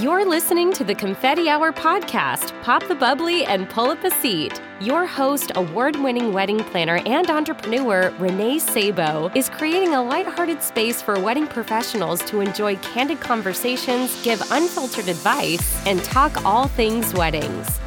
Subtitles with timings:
[0.00, 2.52] You're listening to the Confetti Hour podcast.
[2.62, 4.62] Pop the bubbly and pull up a seat.
[4.80, 11.02] Your host, award winning wedding planner and entrepreneur Renee Sabo, is creating a lighthearted space
[11.02, 17.80] for wedding professionals to enjoy candid conversations, give unfiltered advice, and talk all things weddings.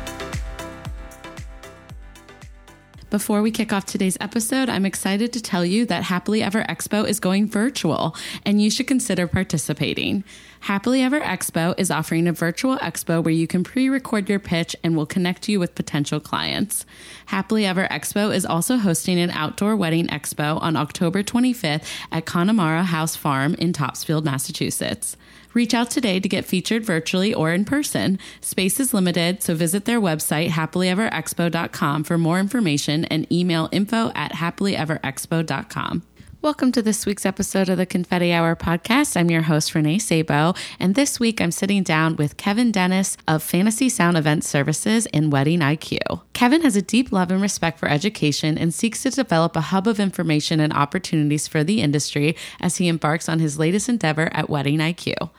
[3.09, 7.05] Before we kick off today's episode, I'm excited to tell you that Happily Ever Expo
[7.05, 8.15] is going virtual
[8.45, 10.23] and you should consider participating.
[10.61, 14.75] Happily Ever Expo is offering a virtual expo where you can pre record your pitch
[14.83, 16.85] and will connect you with potential clients.
[17.25, 22.83] Happily Ever Expo is also hosting an outdoor wedding expo on October 25th at Connemara
[22.83, 25.17] House Farm in Topsfield, Massachusetts.
[25.55, 28.19] Reach out today to get featured virtually or in person.
[28.39, 34.33] Space is limited, so visit their website, happilyeverexpo.com, for more information and email info at
[34.33, 36.03] happilyeverexpo.com.
[36.43, 39.15] Welcome to this week's episode of the Confetti Hour podcast.
[39.15, 43.43] I'm your host, Renee Sabo, and this week I'm sitting down with Kevin Dennis of
[43.43, 45.99] Fantasy Sound Event Services and Wedding IQ.
[46.33, 49.87] Kevin has a deep love and respect for education and seeks to develop a hub
[49.87, 54.49] of information and opportunities for the industry as he embarks on his latest endeavor at
[54.49, 55.29] Wedding IQ.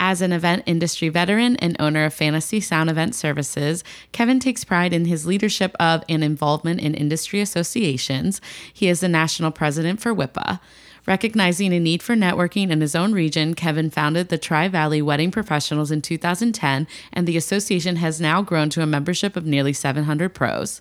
[0.00, 3.82] As an event industry veteran and owner of Fantasy Sound Event Services,
[4.12, 8.40] Kevin takes pride in his leadership of and involvement in industry associations.
[8.72, 10.60] He is the national president for WIPA.
[11.04, 15.30] Recognizing a need for networking in his own region, Kevin founded the Tri Valley Wedding
[15.30, 20.32] Professionals in 2010, and the association has now grown to a membership of nearly 700
[20.34, 20.80] pros.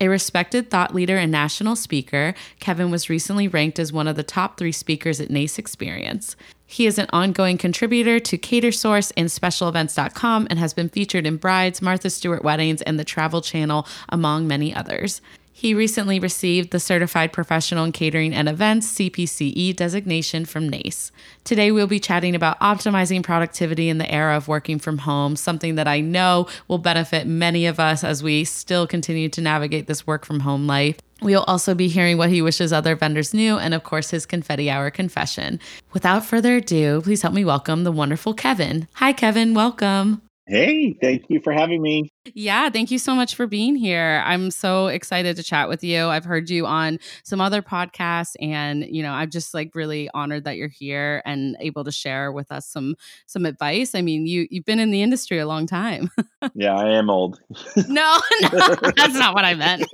[0.00, 4.22] A respected thought leader and national speaker, Kevin was recently ranked as one of the
[4.22, 6.36] top three speakers at NACE Experience.
[6.70, 11.82] He is an ongoing contributor to Catersource and SpecialEvents.com and has been featured in Brides,
[11.82, 15.20] Martha Stewart Weddings, and the Travel Channel, among many others.
[15.52, 21.10] He recently received the Certified Professional in Catering and Events CPCE designation from NACE.
[21.42, 25.74] Today, we'll be chatting about optimizing productivity in the era of working from home, something
[25.74, 30.06] that I know will benefit many of us as we still continue to navigate this
[30.06, 30.98] work from home life.
[31.22, 34.70] We'll also be hearing what he wishes other vendors knew, and of course, his confetti
[34.70, 35.60] hour confession.
[35.92, 38.88] Without further ado, please help me welcome the wonderful Kevin.
[38.94, 39.54] Hi, Kevin.
[39.54, 40.22] Welcome.
[40.50, 42.10] Hey, thank you for having me.
[42.34, 44.20] Yeah, thank you so much for being here.
[44.26, 46.06] I'm so excited to chat with you.
[46.06, 50.42] I've heard you on some other podcasts and, you know, I'm just like really honored
[50.44, 52.96] that you're here and able to share with us some
[53.26, 53.94] some advice.
[53.94, 56.10] I mean, you you've been in the industry a long time.
[56.54, 57.38] yeah, I am old.
[57.88, 59.84] no, no, that's not what I meant.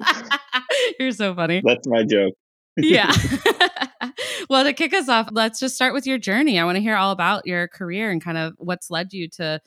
[0.98, 1.60] you're so funny.
[1.62, 2.32] That's my joke.
[2.78, 3.12] yeah.
[4.48, 6.58] well, to kick us off, let's just start with your journey.
[6.58, 9.60] I want to hear all about your career and kind of what's led you to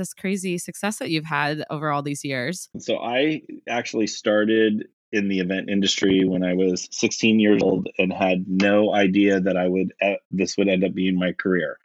[0.00, 2.68] this crazy success that you've had over all these years?
[2.78, 8.12] So I actually started in the event industry when I was 16 years old and
[8.12, 9.92] had no idea that I would
[10.30, 11.78] this would end up being my career.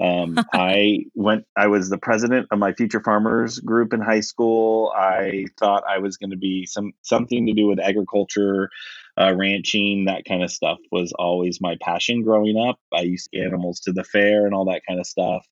[0.00, 1.44] Um, I went.
[1.56, 4.92] I was the president of my Future Farmers group in high school.
[4.96, 8.70] I thought I was going to be some something to do with agriculture,
[9.18, 12.78] uh, ranching, that kind of stuff was always my passion growing up.
[12.92, 15.46] I used to get animals to the fair and all that kind of stuff.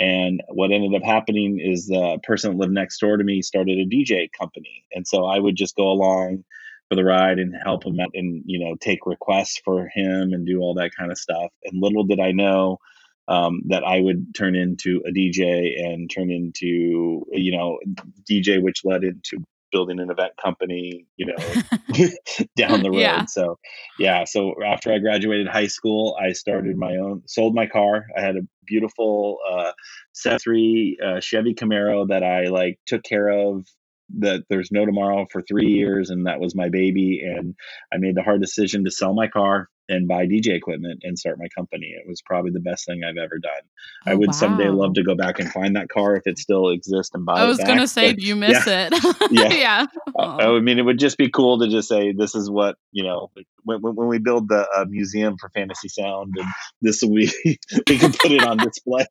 [0.00, 3.78] And what ended up happening is the person that lived next door to me started
[3.78, 4.86] a DJ company.
[4.94, 6.42] And so I would just go along
[6.88, 10.46] for the ride and help him out and, you know, take requests for him and
[10.46, 11.52] do all that kind of stuff.
[11.64, 12.78] And little did I know
[13.28, 17.78] um, that I would turn into a DJ and turn into, you know,
[18.28, 21.36] DJ, which led into building an event company, you know,
[22.56, 23.00] down the road.
[23.00, 23.24] Yeah.
[23.26, 23.58] So,
[23.98, 24.24] yeah.
[24.24, 28.06] So after I graduated high school, I started my own, sold my car.
[28.16, 29.72] I had a beautiful uh,
[30.38, 33.66] three uh, Chevy Camaro that I like took care of
[34.18, 37.54] that there's no tomorrow for three years and that was my baby and
[37.92, 41.36] i made the hard decision to sell my car and buy dj equipment and start
[41.38, 41.88] my company.
[41.88, 43.62] It was probably the best thing i've ever done.
[44.06, 44.32] Oh, i would wow.
[44.32, 47.40] someday love to go back and find that car if it still exists and buy
[47.40, 47.44] it.
[47.44, 49.30] i was going to say do you miss yeah, it?
[49.30, 49.86] Yeah, yeah.
[50.18, 53.02] I, I mean it would just be cool to just say this is what you
[53.02, 53.30] know
[53.64, 56.48] when, when we build the uh, museum for fantasy sound and
[56.80, 57.30] this will be
[57.88, 59.06] we can put it on display.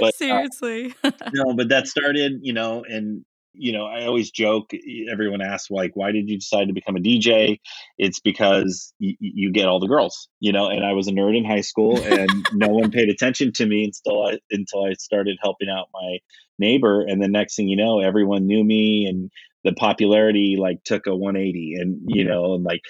[0.00, 0.94] But seriously.
[1.04, 3.24] uh, no but that started you know and
[3.58, 4.72] you know, I always joke.
[5.12, 7.60] Everyone asks, like, why did you decide to become a DJ?
[7.98, 10.68] It's because y- you get all the girls, you know.
[10.68, 13.84] And I was a nerd in high school, and no one paid attention to me
[13.84, 16.18] until I until I started helping out my
[16.58, 17.02] neighbor.
[17.02, 19.30] And the next thing you know, everyone knew me, and
[19.64, 21.76] the popularity like took a 180.
[21.80, 22.82] And you know, and like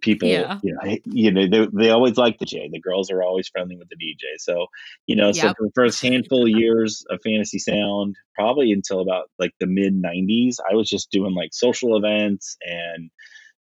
[0.00, 0.58] people yeah.
[0.62, 2.68] you know you know they, they always like the J.
[2.72, 4.38] The girls are always friendly with the DJ.
[4.38, 4.66] So,
[5.06, 5.36] you know, yep.
[5.36, 9.66] so for the first handful of years of Fantasy Sound, probably until about like the
[9.66, 13.10] mid 90s, I was just doing like social events and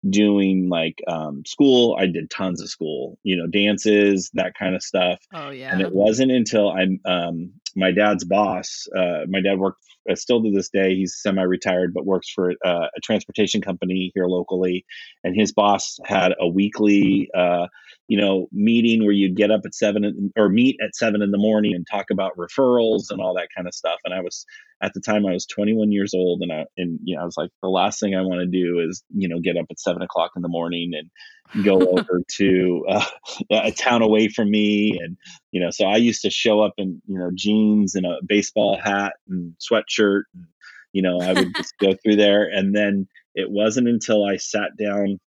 [0.09, 1.97] doing like um, school.
[1.99, 5.19] I did tons of school, you know, dances, that kind of stuff.
[5.35, 5.73] Oh yeah.
[5.73, 9.81] And it wasn't until I um, my dad's boss, uh, my dad worked
[10.11, 10.95] uh, still to this day.
[10.95, 14.85] He's semi-retired, but works for uh, a transportation company here locally.
[15.25, 17.67] And his boss had a weekly, uh,
[18.11, 21.39] you know, meeting where you'd get up at seven or meet at seven in the
[21.39, 24.01] morning and talk about referrals and all that kind of stuff.
[24.05, 24.45] And I was
[24.83, 27.37] at the time I was 21 years old, and I and you know I was
[27.37, 30.03] like, the last thing I want to do is you know get up at seven
[30.03, 33.05] o'clock in the morning and go over to uh,
[33.53, 35.17] a town away from me and
[35.51, 38.79] you know so i used to show up in you know jeans and a baseball
[38.81, 40.47] hat and sweatshirt and
[40.93, 44.77] you know i would just go through there and then it wasn't until i sat
[44.79, 45.19] down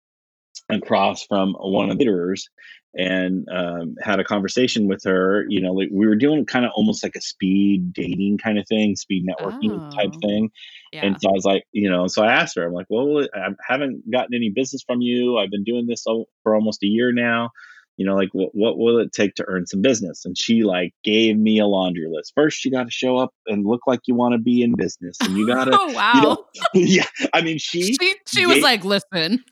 [0.69, 2.49] across from one of the leaders
[2.95, 5.45] and um, had a conversation with her.
[5.49, 8.67] You know, like we were doing kind of almost like a speed dating kind of
[8.67, 10.51] thing, speed networking oh, type thing.
[10.91, 11.05] Yeah.
[11.05, 13.49] And so I was like, you know, so I asked her, I'm like, well, I
[13.67, 15.37] haven't gotten any business from you.
[15.37, 16.03] I've been doing this
[16.43, 17.49] for almost a year now.
[17.97, 20.25] You know, like what, what will it take to earn some business?
[20.25, 22.33] And she like gave me a laundry list.
[22.35, 25.15] First, you got to show up and look like you want to be in business,
[25.21, 25.77] and you got to.
[25.79, 26.13] oh wow!
[26.15, 29.43] You know, yeah, I mean, she she, she was like, listen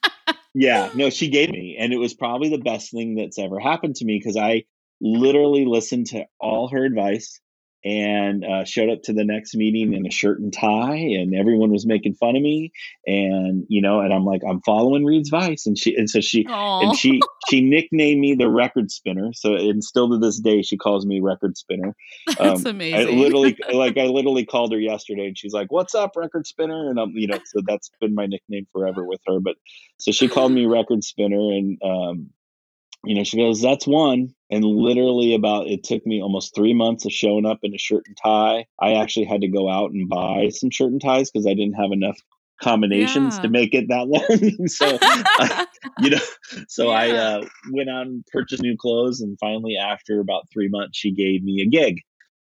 [0.54, 3.96] yeah, no, she gave me, and it was probably the best thing that's ever happened
[3.96, 4.64] to me because I
[5.00, 7.40] literally listened to all her advice
[7.84, 11.72] and uh, showed up to the next meeting in a shirt and tie, and everyone
[11.72, 12.72] was making fun of me,
[13.08, 16.46] and you know, and I'm like, I'm following Reed's advice, and she, and so she,
[16.46, 16.84] Aww.
[16.84, 19.32] and she, she nicknamed me the record spinner.
[19.34, 21.96] So, and still to this day, she calls me record spinner.
[22.38, 23.00] That's um, amazing.
[23.00, 26.90] I literally, like, I literally called her yesterday, and she's like, "What's up, record spinner?"
[26.90, 29.40] And I'm, you know, so that's been my nickname forever with her.
[29.40, 29.56] But
[29.98, 32.30] so she called me record spinner, and um,
[33.04, 34.34] you know, she goes, that's one.
[34.50, 38.04] And literally about it took me almost three months of showing up in a shirt
[38.06, 38.66] and tie.
[38.80, 41.74] I actually had to go out and buy some shirt and ties because I didn't
[41.82, 42.18] have enough
[42.62, 43.42] combinations yeah.
[43.42, 44.68] to make it that long.
[44.68, 45.66] so, uh,
[46.00, 46.92] you know, so yeah.
[46.92, 49.22] I uh, went out and purchased new clothes.
[49.22, 52.02] And finally, after about three months, she gave me a gig.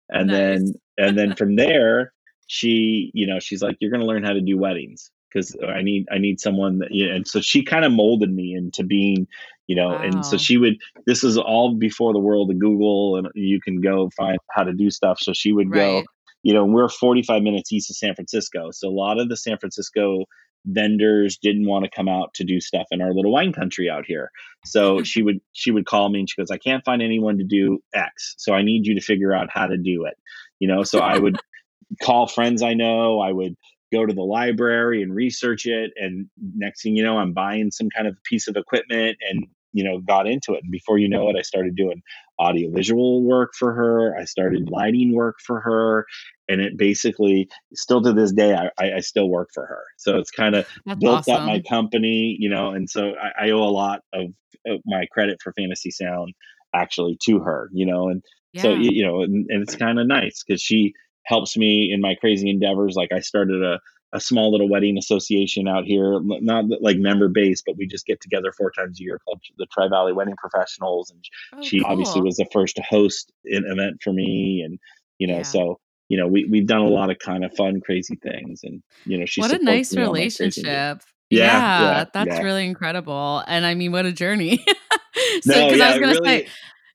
[0.08, 0.36] And nice.
[0.36, 2.12] then, and then from there,
[2.46, 5.82] she, you know, she's like, you're going to learn how to do weddings because I
[5.82, 8.84] need I need someone that you know, and so she kind of molded me into
[8.84, 9.26] being
[9.66, 10.02] you know wow.
[10.02, 10.76] and so she would
[11.06, 14.72] this is all before the world of Google and you can go find how to
[14.72, 15.78] do stuff so she would right.
[15.78, 16.04] go
[16.42, 19.58] you know we're 45 minutes east of San Francisco so a lot of the San
[19.58, 20.24] Francisco
[20.66, 24.04] vendors didn't want to come out to do stuff in our little wine country out
[24.06, 24.30] here
[24.64, 27.44] so she would she would call me and she goes I can't find anyone to
[27.44, 30.14] do X so I need you to figure out how to do it
[30.58, 31.38] you know so I would
[32.02, 33.56] call friends I know I would
[33.92, 37.88] go to the library and research it and next thing you know i'm buying some
[37.94, 41.28] kind of piece of equipment and you know got into it and before you know
[41.28, 42.02] it i started doing
[42.40, 46.06] audiovisual work for her i started lighting work for her
[46.48, 50.30] and it basically still to this day i, I still work for her so it's
[50.30, 50.66] kind of
[50.98, 51.34] built awesome.
[51.34, 54.30] up my company you know and so I, I owe a lot of,
[54.66, 56.34] of, my credit for fantasy sound
[56.74, 58.22] actually to her you know and
[58.52, 58.62] yeah.
[58.62, 60.94] so you know and, and it's kind of nice because she
[61.26, 62.94] helps me in my crazy endeavors.
[62.96, 63.80] Like I started a,
[64.12, 68.20] a small little wedding association out here, not like member based, but we just get
[68.20, 71.10] together four times a year called the Tri Valley Wedding Professionals.
[71.10, 71.24] And
[71.54, 71.90] oh, she cool.
[71.90, 74.62] obviously was the first to host an event for me.
[74.62, 74.72] Mm-hmm.
[74.72, 74.78] And,
[75.18, 75.42] you know, yeah.
[75.42, 76.94] so, you know, we, we've done a mm-hmm.
[76.94, 78.60] lot of kind of fun, crazy things.
[78.62, 81.02] And, you know, she's what a nice relationship.
[81.28, 83.42] Yeah, yeah, yeah, that's really incredible.
[83.48, 84.58] And I mean, what a journey.
[85.40, 86.48] so, because no, I was going to really, say,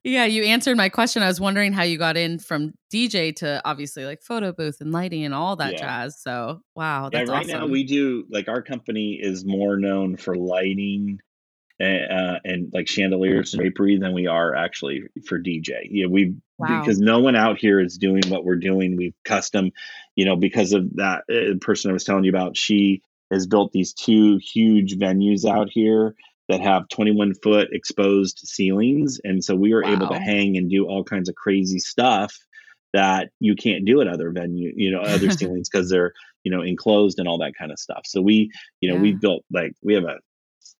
[0.03, 1.21] yeah, you answered my question.
[1.21, 4.91] I was wondering how you got in from DJ to obviously like photo booth and
[4.91, 5.79] lighting and all that yeah.
[5.79, 6.19] jazz.
[6.19, 7.59] So, wow, that's yeah, right awesome.
[7.59, 11.19] now we do like our company is more known for lighting
[11.79, 15.87] and, uh, and like chandeliers and drapery than we are actually for DJ.
[15.89, 16.81] Yeah, we wow.
[16.81, 18.97] because no one out here is doing what we're doing.
[18.97, 19.71] We've custom,
[20.15, 22.57] you know, because of that uh, person I was telling you about.
[22.57, 26.15] She has built these two huge venues out here
[26.51, 29.19] that have 21 foot exposed ceilings.
[29.23, 29.93] And so we were wow.
[29.93, 32.37] able to hang and do all kinds of crazy stuff
[32.93, 36.61] that you can't do at other venue, you know, other ceilings because they're, you know,
[36.61, 38.01] enclosed and all that kind of stuff.
[38.05, 39.01] So we, you know, yeah.
[39.01, 40.17] we built like we have a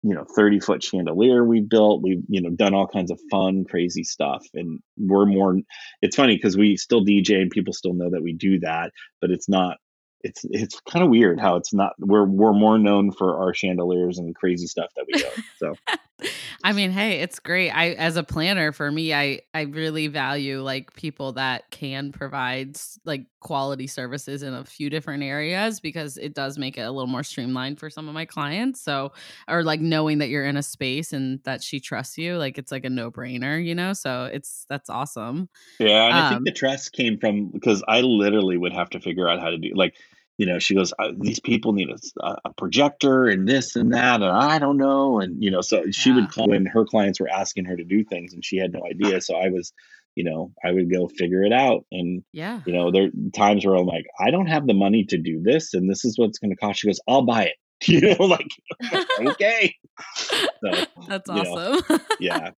[0.03, 3.65] you know 30 foot chandelier we built we've you know done all kinds of fun
[3.65, 5.57] crazy stuff and we're more
[6.01, 9.29] it's funny because we still dj and people still know that we do that but
[9.29, 9.77] it's not
[10.23, 14.17] it's it's kind of weird how it's not we're we're more known for our chandeliers
[14.17, 15.27] and crazy stuff that we do.
[15.57, 15.75] So
[16.63, 17.71] I mean, hey, it's great.
[17.71, 22.77] I as a planner for me, I I really value like people that can provide
[23.05, 27.07] like quality services in a few different areas because it does make it a little
[27.07, 28.81] more streamlined for some of my clients.
[28.81, 29.11] So
[29.47, 32.71] or like knowing that you're in a space and that she trusts you, like it's
[32.71, 33.93] like a no-brainer, you know?
[33.93, 35.49] So it's that's awesome.
[35.79, 38.89] Yeah, and um, I think the um trust came from because I literally would have
[38.91, 39.95] to figure out how to do like
[40.41, 44.31] you know, she goes, these people need a, a, projector and this and that, and
[44.31, 45.19] I don't know.
[45.19, 46.15] And, you know, so she yeah.
[46.15, 48.81] would call when her clients were asking her to do things and she had no
[48.83, 49.21] idea.
[49.21, 49.71] So I was
[50.15, 51.85] you know, I would go figure it out.
[51.91, 52.61] And, Yeah.
[52.65, 55.41] you know, there are times where I'm like, I don't have the money to do
[55.41, 56.81] this and this is what's going to cost.
[56.81, 57.55] She goes, I'll buy it.
[57.87, 58.47] You know, like,
[59.19, 59.75] okay.
[60.15, 61.99] So, That's you know, awesome.
[62.19, 62.51] yeah.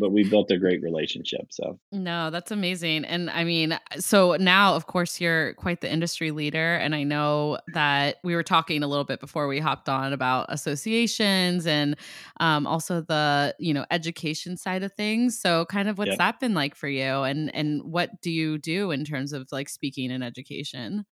[0.00, 1.46] but we built a great relationship.
[1.50, 3.04] So, No, that's amazing.
[3.04, 6.74] And I mean, so now, of course, you're quite the industry leader.
[6.74, 10.46] And I know that we were talking a little bit before we hopped on about
[10.48, 11.96] associations and
[12.40, 15.38] um, also the, you know, education side of things.
[15.38, 16.16] So kind of what's yeah.
[16.16, 17.22] that been like for you?
[17.22, 21.06] And, and what do you do in terms of like speaking and education?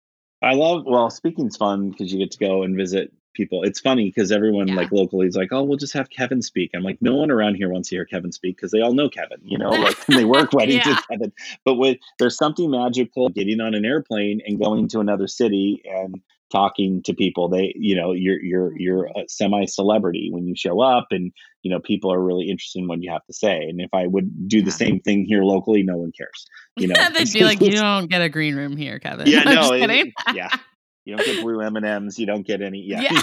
[0.42, 3.64] I love, well, speaking's fun because you get to go and visit people.
[3.64, 4.76] It's funny because everyone Yeah.
[4.76, 6.72] like locally is like, oh, we'll just have Kevin speak.
[6.76, 9.10] I'm like, no one around here wants to hear Kevin speak because they all know
[9.10, 10.90] Kevin, you know, like they work weddings Yeah.
[10.96, 11.32] with Kevin.
[11.66, 16.16] But with there's something magical getting on an airplane and going to another city and
[16.52, 17.48] talking to people.
[17.48, 21.32] They, you know, you're you're you're a semi celebrity when you show up and
[21.62, 23.58] you know people are really interested in what you have to say.
[23.70, 26.48] And if I would do the same thing here locally, no one cares.
[26.76, 29.28] You know, They'd be like, you don't get a green room here, Kevin.
[29.28, 30.14] yeah, no, just it- kidding.
[30.34, 30.50] yeah,
[31.10, 32.20] you don't get blue M and M's.
[32.20, 32.84] You don't get any.
[32.86, 33.22] Yeah, Yeah.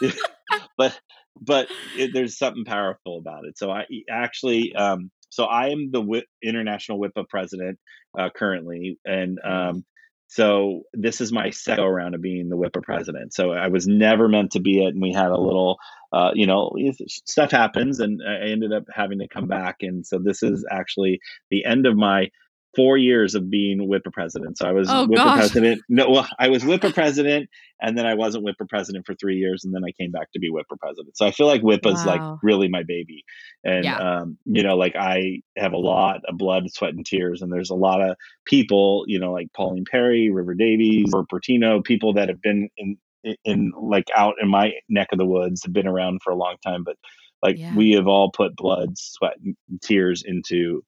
[0.00, 0.14] you know,
[0.78, 0.98] but
[1.40, 3.58] but it, there's something powerful about it.
[3.58, 7.78] So I actually, um, so I am the Whip, international WIPA president
[8.18, 9.84] uh, currently, and um,
[10.28, 13.34] so this is my second go around of being the WIPA president.
[13.34, 15.78] So I was never meant to be it, and we had a little,
[16.12, 16.72] uh, you know,
[17.08, 21.20] stuff happens, and I ended up having to come back, and so this is actually
[21.50, 22.30] the end of my
[22.76, 24.58] four years of being WIPA president.
[24.58, 25.34] So I was Oh, WIPA gosh.
[25.34, 25.82] president.
[25.88, 27.48] No, well, I was WIPA president,
[27.80, 30.38] and then I wasn't WIPA president for three years, and then I came back to
[30.38, 31.16] be WIPA president.
[31.16, 33.24] So I feel like WIPA is like really my baby,
[33.64, 33.98] and Yeah.
[33.98, 37.70] um, you know, like I have a lot of blood, sweat, and tears, and there's
[37.70, 38.16] a lot of
[38.46, 42.96] people, you know, like Pauline Perry, River Davies, or Pertino, people that have been in
[43.44, 46.56] in like out in my neck of the woods, have been around for a long
[46.62, 46.96] time, but
[47.42, 47.74] like Yeah.
[47.76, 50.82] we have all put blood, sweat, and tears into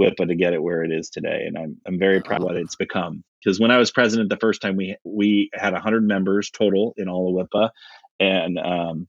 [0.00, 2.56] WIPA to get it where it is today, and I'm I'm very proud of what
[2.56, 2.60] Oh.
[2.60, 3.24] it's become.
[3.44, 7.08] Because when I was president the first time, we we had 100 members total in
[7.08, 7.70] all of WIPA,
[8.20, 9.08] and um,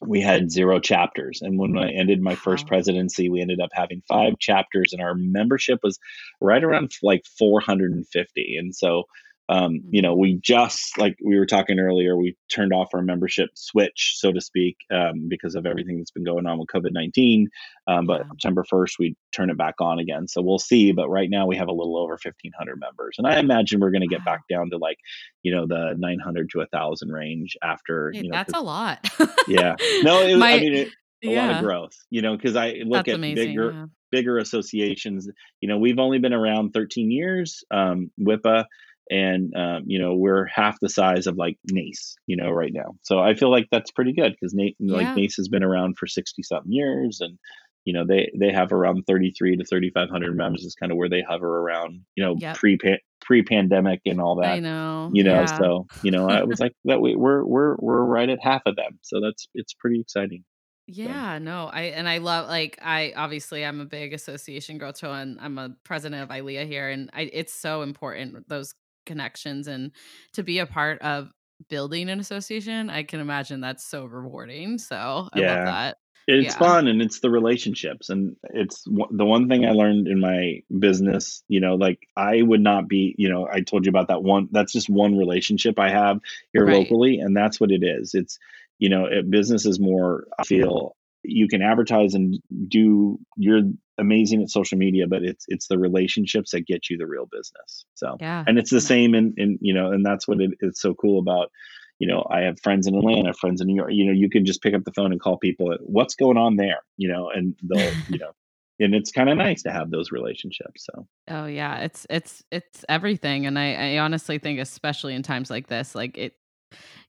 [0.00, 1.42] we had zero chapters.
[1.42, 5.14] And when I ended my first presidency, we ended up having five chapters, and our
[5.14, 5.98] membership was
[6.40, 8.56] right around like 450.
[8.58, 9.04] And so,
[9.48, 13.50] um, you know, we just like we were talking earlier, we turned off our membership
[13.54, 17.48] switch, so to speak, um, because of everything that's been going on with COVID 19.
[17.86, 18.28] Um, but Yeah.
[18.30, 20.28] September 1st, we turn it back on again.
[20.28, 20.92] So we'll see.
[20.92, 24.02] But right now, we have a little over 1,500 members, and I imagine we're going
[24.02, 24.32] to get Wow.
[24.34, 24.98] back down to like,
[25.42, 28.12] you know, the 900 to 1,000 range after.
[28.12, 29.06] Hey, you know, that's a lot.
[29.48, 29.74] yeah.
[30.02, 30.88] No, it, My- I mean, it,
[31.24, 33.48] a lot of growth, you know, because I look That's at amazing.
[33.50, 33.86] bigger yeah.
[34.10, 35.28] bigger associations.
[35.60, 38.64] You know, we've only been around 13 years, um, WIPA,
[39.10, 42.94] and um, you know we're half the size of like NACE, you know, right now.
[43.02, 44.96] So I feel like that's pretty good because NACE, Yeah.
[44.96, 47.38] like NACE has been around for 60 something years, and
[47.84, 51.22] you know they they have around 33 to 3,500 members is kind of where they
[51.22, 52.54] hover around, you know, Yep.
[52.54, 52.78] pre
[53.20, 55.14] pre pandemic and all that I know.
[55.14, 55.46] you know yeah.
[55.46, 58.76] so you know i was like that we, we're we're we're right at half of
[58.76, 60.44] them so that's it's pretty exciting
[60.88, 65.06] Yeah, no, I and I love like I obviously I'm a big association girl too,
[65.10, 68.74] and I'm a president of ILEA here, and I it's so important those
[69.06, 69.92] connections and
[70.34, 71.32] to be a part of
[71.68, 72.90] building an association.
[72.90, 74.78] I can imagine that's so rewarding.
[74.78, 75.46] So I Yeah.
[75.54, 75.98] love that.
[76.26, 76.58] it's Yeah.
[76.58, 80.62] fun and it's the relationships and it's w- the one thing i learned in my
[80.78, 84.22] business you know like i would not be you know i told you about that
[84.22, 86.20] one that's just one relationship i have
[86.52, 86.68] here Right.
[86.68, 88.38] locally and that's what it is it's
[88.78, 92.38] you know it, business is more i feel you can advertise and
[92.68, 93.62] do you're
[93.98, 97.84] amazing at social media but it's it's the relationships that get you the real business.
[97.94, 98.44] So Yeah.
[98.46, 101.18] and it's the same in, in you know and that's what it, it's so cool
[101.18, 101.50] about
[101.98, 104.44] you know i have friends in atlanta friends in new york you know you can
[104.44, 106.80] just pick up the phone and call people what's going on there?
[106.96, 108.32] You know and they'll you know
[108.80, 111.06] and it's kind of nice to have those relationships so.
[111.28, 115.68] Oh yeah, it's it's it's everything, and I, I honestly think, especially in times like
[115.68, 116.34] this, like it,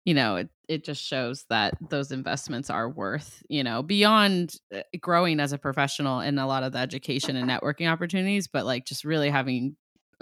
[0.06, 4.82] you know, it it just shows that those investments are worth, you know, beyond uh,
[5.02, 8.86] growing as a professional in a lot of the education and networking opportunities, but like
[8.86, 9.76] just really having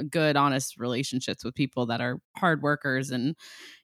[0.09, 3.35] good, honest relationships with people that are hard workers, and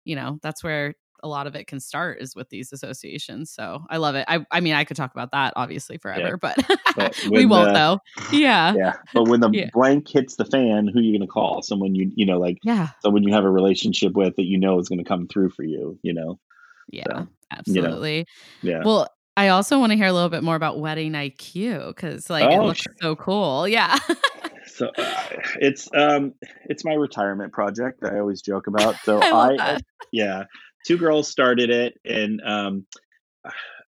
[0.06, 3.50] you know, that's where a lot of it can start is with these associations.
[3.52, 4.26] So I love it.
[4.28, 6.58] I I mean, I could talk about that obviously forever, but,
[6.96, 8.38] But we won't the- though.
[8.38, 8.74] Yeah.
[8.76, 9.70] yeah but when the Yeah.
[9.74, 12.58] blank hits the fan who are you going to call someone you you know like
[12.64, 12.90] Yeah.
[13.02, 15.64] someone you have a relationship with that you know is going to come through for
[15.64, 16.40] you you know
[16.92, 18.26] Yeah, you know, absolutely.
[18.62, 22.28] yeah Well, I also want to hear a little bit more about Wedding IQ because,
[22.28, 22.94] like, it Oh, looks sure.
[23.00, 23.68] so cool.
[23.68, 23.96] Yeah.
[24.66, 25.24] so uh,
[25.62, 26.34] it's um
[26.66, 29.78] it's my retirement project i always joke about so I I,
[30.12, 30.44] yeah
[30.88, 32.86] two girls started it and um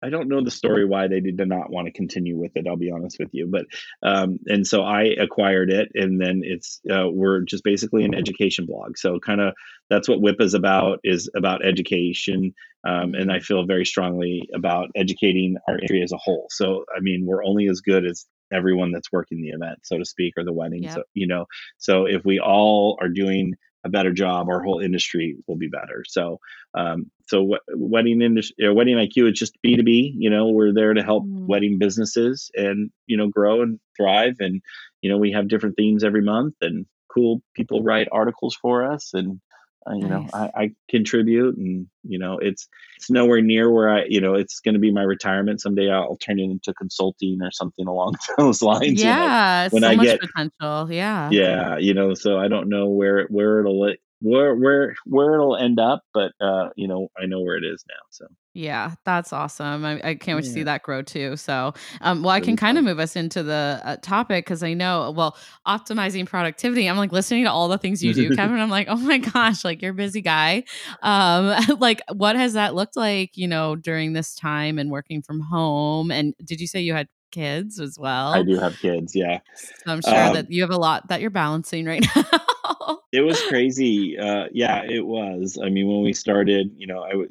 [0.04, 2.66] I don't know the story why they did not want to continue with it.
[2.68, 3.66] I'll be honest with you, but
[4.02, 8.66] um, and so I acquired it, and then it's uh, we're just basically an education
[8.66, 8.98] blog.
[8.98, 9.54] So kind of
[9.90, 14.90] that's what WIP is about is about education, um, and I feel very strongly about
[14.96, 16.48] educating our industry as a whole.
[16.50, 20.06] So I mean, we're only as good as everyone that's working the event, so to
[20.06, 20.84] speak, or the wedding.
[20.84, 20.94] Yep.
[20.94, 21.46] So you know,
[21.78, 26.04] so if we all are doing a better job, our whole industry will be better.
[26.08, 26.40] So,
[26.74, 30.14] um, so wedding industry, wedding IQ is just B two B.
[30.18, 31.48] You know, we're there to help mm.
[31.48, 34.36] wedding businesses and you know grow and thrive.
[34.40, 34.62] And
[35.02, 39.12] you know, we have different themes every month, and cool people write articles for us,
[39.14, 39.40] and
[39.88, 40.10] uh, you nice.
[40.10, 44.36] know I, I, contribute and you know it's it's nowhere near where i you know
[44.36, 48.16] it's going to be my retirement someday i'll turn it into consulting or something along
[48.38, 52.38] those lines yeah you know, when so i get potential yeah yeah you know so
[52.38, 56.88] i don't know where where it'll where where where it'll end up but uh you
[56.88, 58.26] know i know where it is now so.
[58.54, 60.50] Yeah that's awesome i, I can't wait yeah.
[60.50, 63.44] to see that grow too so um well i can kind of move us into
[63.44, 67.78] the uh, topic because i know well optimizing productivity i'm like listening to all the
[67.78, 70.64] things you do kevin i'm like oh my gosh like you're a busy guy.
[71.02, 75.40] Um like what has that looked like you know during this time and working from
[75.40, 78.34] home and did you say you had kids as well?
[78.34, 79.40] i do have kids yeah.
[79.86, 82.71] So i'm sure um, that you have a lot that you're balancing right now
[83.12, 84.18] it was crazy.
[84.18, 85.58] Uh, yeah, it was.
[85.62, 87.30] I mean, when we started, you know, I w-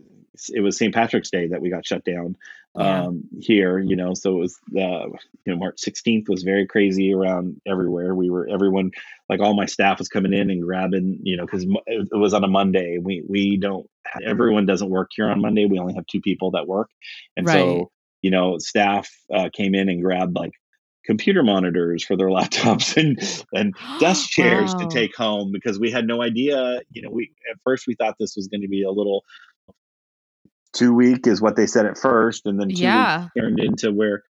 [0.49, 0.95] it was St.
[0.95, 2.37] Patrick's Day that we got shut down
[2.75, 3.41] um, yeah.
[3.41, 3.79] here.
[3.79, 5.07] You know, so it was the uh,
[5.45, 8.15] you know March 16th was very crazy around everywhere.
[8.15, 8.91] We were everyone
[9.29, 11.21] like all my staff was coming in and grabbing.
[11.23, 12.99] You know, because it was on a Monday.
[12.99, 13.89] We we don't
[14.25, 15.67] everyone doesn't work here on Monday.
[15.67, 16.91] We only have two people that work,
[17.37, 17.55] and right.
[17.55, 17.91] so
[18.23, 20.53] you know staff uh, came in and grabbed like
[21.05, 23.19] computer monitors for their laptops and
[23.53, 24.81] and desk chairs wow.
[24.81, 28.17] to take home because we had no idea you know we at first we thought
[28.19, 29.25] this was going to be a little
[30.73, 33.29] two week is what they said at first and then two yeah.
[33.37, 34.23] turned into where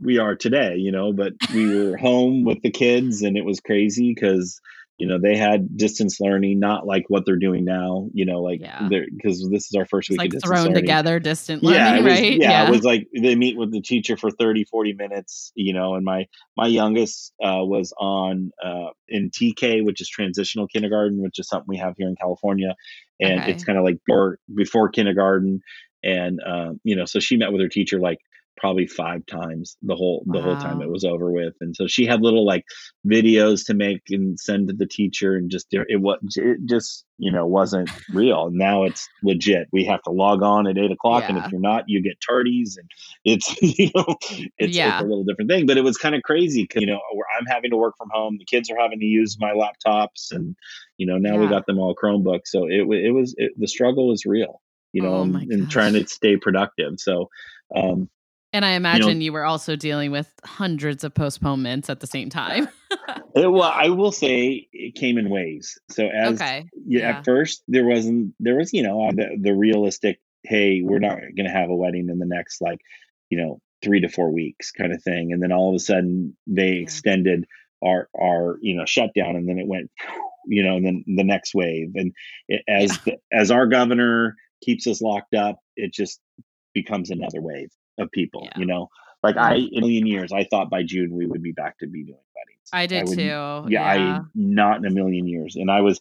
[0.00, 3.60] we are today you know but we were home with the kids and it was
[3.60, 4.60] crazy because
[4.98, 8.60] you know they had distance learning not like what they're doing now you know like
[8.60, 8.88] yeah.
[8.88, 10.74] because this is our first week like of thrown learning.
[10.74, 13.80] together distant learning yeah, was, right yeah, yeah, it was like they meet with the
[13.80, 18.88] teacher for 30 40 minutes you know and my my youngest uh, was on uh,
[19.08, 22.74] in tk which is transitional kindergarten which is something we have here in california
[23.20, 23.52] and okay.
[23.52, 25.60] it's kind of like before, before kindergarten
[26.02, 28.18] and um, you know so she met with her teacher like
[28.58, 30.44] probably five times the whole the wow.
[30.44, 32.64] whole time it was over with and so she had little like
[33.06, 37.32] videos to make and send to the teacher and just it was it just you
[37.32, 41.30] know wasn't real now it's legit we have to log on at eight o'clock yeah.
[41.30, 42.90] and if you're not you get tardies and
[43.24, 44.16] it's you know
[44.58, 44.96] it's, yeah.
[44.96, 47.00] it's a little different thing but it was kind of crazy because you know
[47.38, 50.56] i'm having to work from home the kids are having to use my laptops and
[50.96, 51.40] you know now yeah.
[51.40, 54.60] we got them all chromebooks so it, it was it, the struggle was real
[54.92, 56.94] you know, oh and, and, trying to stay productive.
[56.98, 57.28] So,
[57.74, 58.08] um,
[58.52, 62.06] and I imagine you, know, you, were also dealing with hundreds of postponements at the
[62.06, 62.68] same time.
[62.90, 62.98] it,
[63.44, 65.78] uh, well, I will say it came in waves.
[65.90, 66.68] So as okay.
[66.86, 67.18] yeah, yeah.
[67.18, 71.18] at first there wasn't there was you know uh, the the realistic hey we're not
[71.18, 72.80] going to have a wedding in the next like
[73.28, 76.36] you know three to four weeks kind of thing, and then all of a sudden
[76.46, 76.82] they yeah.
[76.82, 77.44] extended
[77.84, 79.90] our our you know shutdown, and then it went
[80.46, 82.12] you know and then the next wave, and
[82.48, 83.14] it, as yeah.
[83.30, 86.18] the, as our governor keeps us locked up, it just
[86.72, 88.58] becomes another wave of people, yeah.
[88.58, 88.88] you know.
[89.22, 91.88] Like I, in a million years, I thought by June we would be back to
[91.88, 92.68] be doing weddings.
[92.72, 93.72] I did I would, too.
[93.72, 96.00] Yeah, yeah, I not in a million years, and I was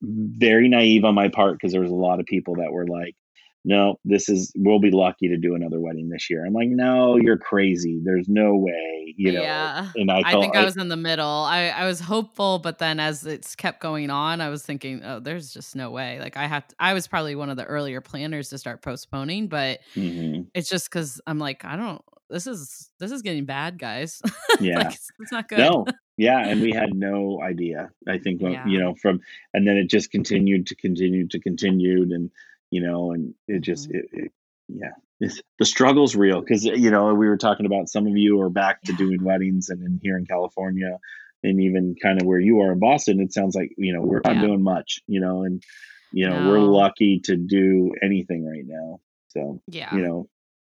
[0.00, 3.16] very naive on my part because there was a lot of people that were like,
[3.64, 6.44] no, this is we'll be lucky to do another wedding this year.
[6.44, 7.98] I'm like, no, you're crazy.
[8.04, 9.40] There's no way, you know.
[9.40, 9.88] Yeah.
[9.96, 11.26] And I, I think I, I was in the middle.
[11.26, 15.18] I, I was hopeful, but then as it's kept going on, I was thinking, oh,
[15.18, 16.20] there's just no way.
[16.20, 19.48] Like I have, to, I was probably one of the earlier planners to start postponing,
[19.48, 20.42] but mm-hmm.
[20.52, 22.02] it's just because I'm like, I don't.
[22.30, 24.20] This is this is getting bad, guys.
[24.60, 25.58] Yeah, like, it's, it's, not good.
[25.58, 25.84] No,
[26.16, 27.90] yeah, and we had no idea.
[28.08, 28.64] I think yeah.
[28.64, 29.20] you know from,
[29.52, 32.30] and then it just continued to continue to continued and
[32.74, 33.98] you know, and it just, mm-hmm.
[33.98, 34.32] it, it,
[34.66, 38.40] yeah, it's, the struggle's real because, you know, we were talking about some of you
[38.40, 40.98] are back to doing weddings and in here in California
[41.44, 44.22] and even kind of where you are in Boston, it sounds like, you know, we're
[44.24, 44.40] not yeah.
[44.40, 45.62] doing much, you know, and,
[46.12, 46.50] you know, no.
[46.50, 48.98] we're lucky to do anything right now.
[49.28, 50.28] So, yeah, you know,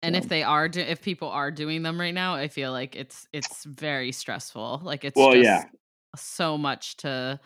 [0.02, 2.94] and if they are do- if people are doing them right now i feel like
[2.94, 5.64] it's it's very stressful like it's well yeah
[6.14, 7.40] so much to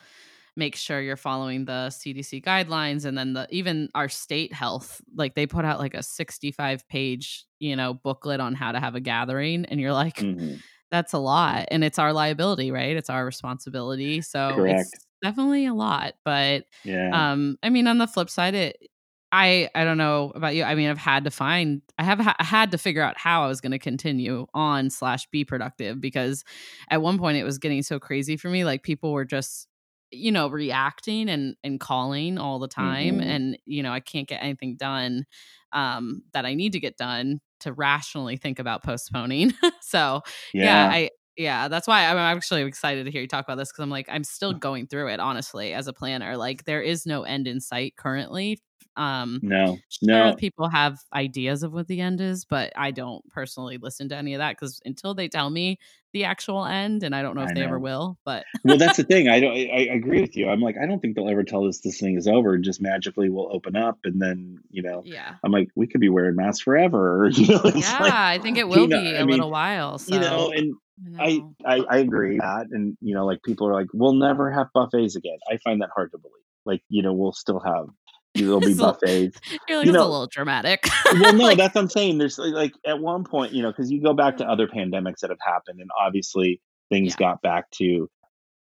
[0.56, 5.34] make sure you're following the CDC guidelines and then the even our state health like
[5.34, 9.00] they put out like a 65 page, you know, booklet on how to have a
[9.00, 10.56] gathering and you're like mm-hmm.
[10.90, 12.96] that's a lot and it's our liability, right?
[12.96, 14.20] It's our responsibility.
[14.20, 14.80] So Correct.
[14.80, 17.32] it's definitely a lot, but yeah.
[17.32, 18.90] um I mean on the flip side it
[19.32, 20.64] I I don't know about you.
[20.64, 23.48] I mean, I've had to find I have ha- had to figure out how I
[23.48, 26.44] was going to continue on slash be productive because
[26.88, 28.64] at one point it was getting so crazy for me.
[28.64, 29.68] Like people were just
[30.10, 33.20] you know reacting and and calling all the time, Mhm.
[33.20, 35.24] and you know I can't get anything done
[35.72, 39.52] um, that I need to get done to rationally think about postponing.
[39.80, 40.22] so
[40.60, 40.90] yeah, Yeah.
[40.90, 43.90] I yeah, that's why I'm actually excited to hear you talk about this because I'm
[43.90, 46.36] like I'm still going through it honestly as a planner.
[46.36, 48.60] Like there is no end in sight currently.
[49.00, 50.34] Um, no, sure no.
[50.34, 54.34] people have ideas of what the end is, but I don't personally listen to any
[54.34, 55.78] of that because until they tell me
[56.12, 58.18] the actual end, and I don't know if I they ever will.
[58.26, 59.28] But well, that's the thing.
[59.30, 59.56] I don't.
[59.56, 60.50] I, I agree with you.
[60.50, 62.52] I'm like, I don't think they'll ever tell us this thing is over.
[62.52, 66.02] And just magically will open up, and then you know, yeah, I'm like, we could
[66.02, 67.30] be wearing masks forever.
[67.40, 69.96] You know, yeah, like, I think it will know, be I a mean, little while.
[69.96, 70.74] So you know, and
[71.18, 71.42] I.
[71.64, 75.16] I I agree that, and you know, like people are like, we'll never have buffets
[75.16, 75.38] again.
[75.50, 76.34] I find that hard to believe.
[76.66, 77.86] Like, you know, we'll still have.
[78.34, 79.40] There'll be It's a little- buffets.
[79.68, 80.86] you're like you know- a little dramatic.
[81.12, 82.18] well, no, Like, that's what I'm saying.
[82.18, 85.30] There's like, at one point, you know, because you go back to other pandemics that
[85.30, 87.26] have happened, and obviously things Yeah.
[87.30, 88.08] got back to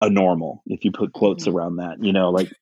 [0.01, 0.63] a normal.
[0.67, 1.55] If you put quotes Mhm.
[1.55, 2.53] around that, you know, like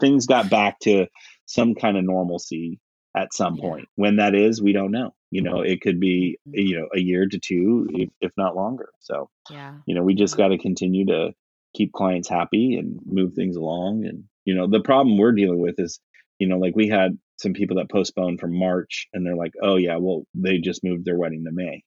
[0.00, 1.06] things got back to
[1.46, 2.78] some kind of normalcy
[3.16, 3.62] at some Yeah.
[3.62, 3.88] point.
[3.96, 5.12] When that is, we don't know.
[5.32, 6.52] You know, it could be Mhm.
[6.68, 8.90] you know a year to two, if, if not longer.
[9.00, 10.44] So yeah, you know, we just Yeah.
[10.44, 11.32] got to continue to
[11.74, 14.04] keep clients happy and move things along.
[14.06, 15.98] And you know, the problem we're dealing with is,
[16.38, 19.76] you know, like we had some people that postponed from March, and they're like, oh
[19.76, 21.84] yeah, well they just moved their wedding to May,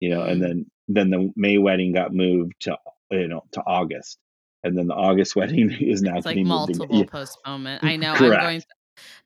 [0.00, 0.44] you know, and Mm.
[0.44, 2.78] then then the May wedding got moved to
[3.10, 4.18] you know to August,
[4.64, 7.04] and then the August wedding is now it's like multiple again.
[7.04, 7.82] postponement.
[7.84, 8.14] I know.
[8.14, 8.38] I'm Correct.
[8.38, 8.62] going.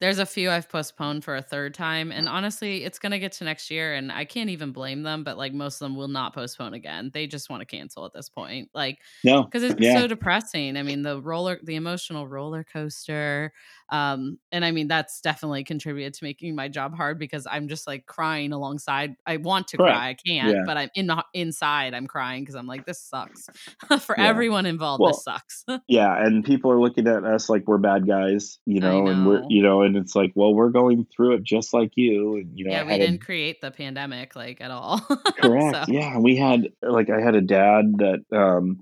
[0.01, 3.45] There's a few I've postponed for a third time, and honestly, it's gonna get to
[3.45, 5.25] next year, and I can't even blame them.
[5.25, 7.11] But like most of them will not postpone again.
[7.15, 8.71] They just want to cancel at this point.
[8.75, 10.77] Like No, because it's yeah, so depressing.
[10.77, 13.53] I mean, the roller, the emotional roller coaster,
[13.93, 17.87] um, and I mean that's definitely contributed to making my job hard because I'm just
[17.87, 19.15] like crying alongside.
[19.27, 19.95] I want to Correct.
[19.95, 20.63] cry, I can't, Yeah.
[20.67, 21.95] but I'm in the inside.
[21.95, 23.47] I'm crying because I'm like, this sucks
[24.05, 24.27] for Yeah.
[24.27, 25.03] everyone involved.
[25.03, 25.65] Well, this sucks.
[25.89, 29.27] yeah, and people are looking at us like we're bad guys, you I know, and
[29.27, 32.59] we're you know, and it's like, well, we're going through it just like you, and
[32.59, 35.01] you know, yeah, we didn't create the pandemic like at all.
[35.41, 35.87] Correct.
[35.87, 38.81] So, Yeah, we had like I had a dad that um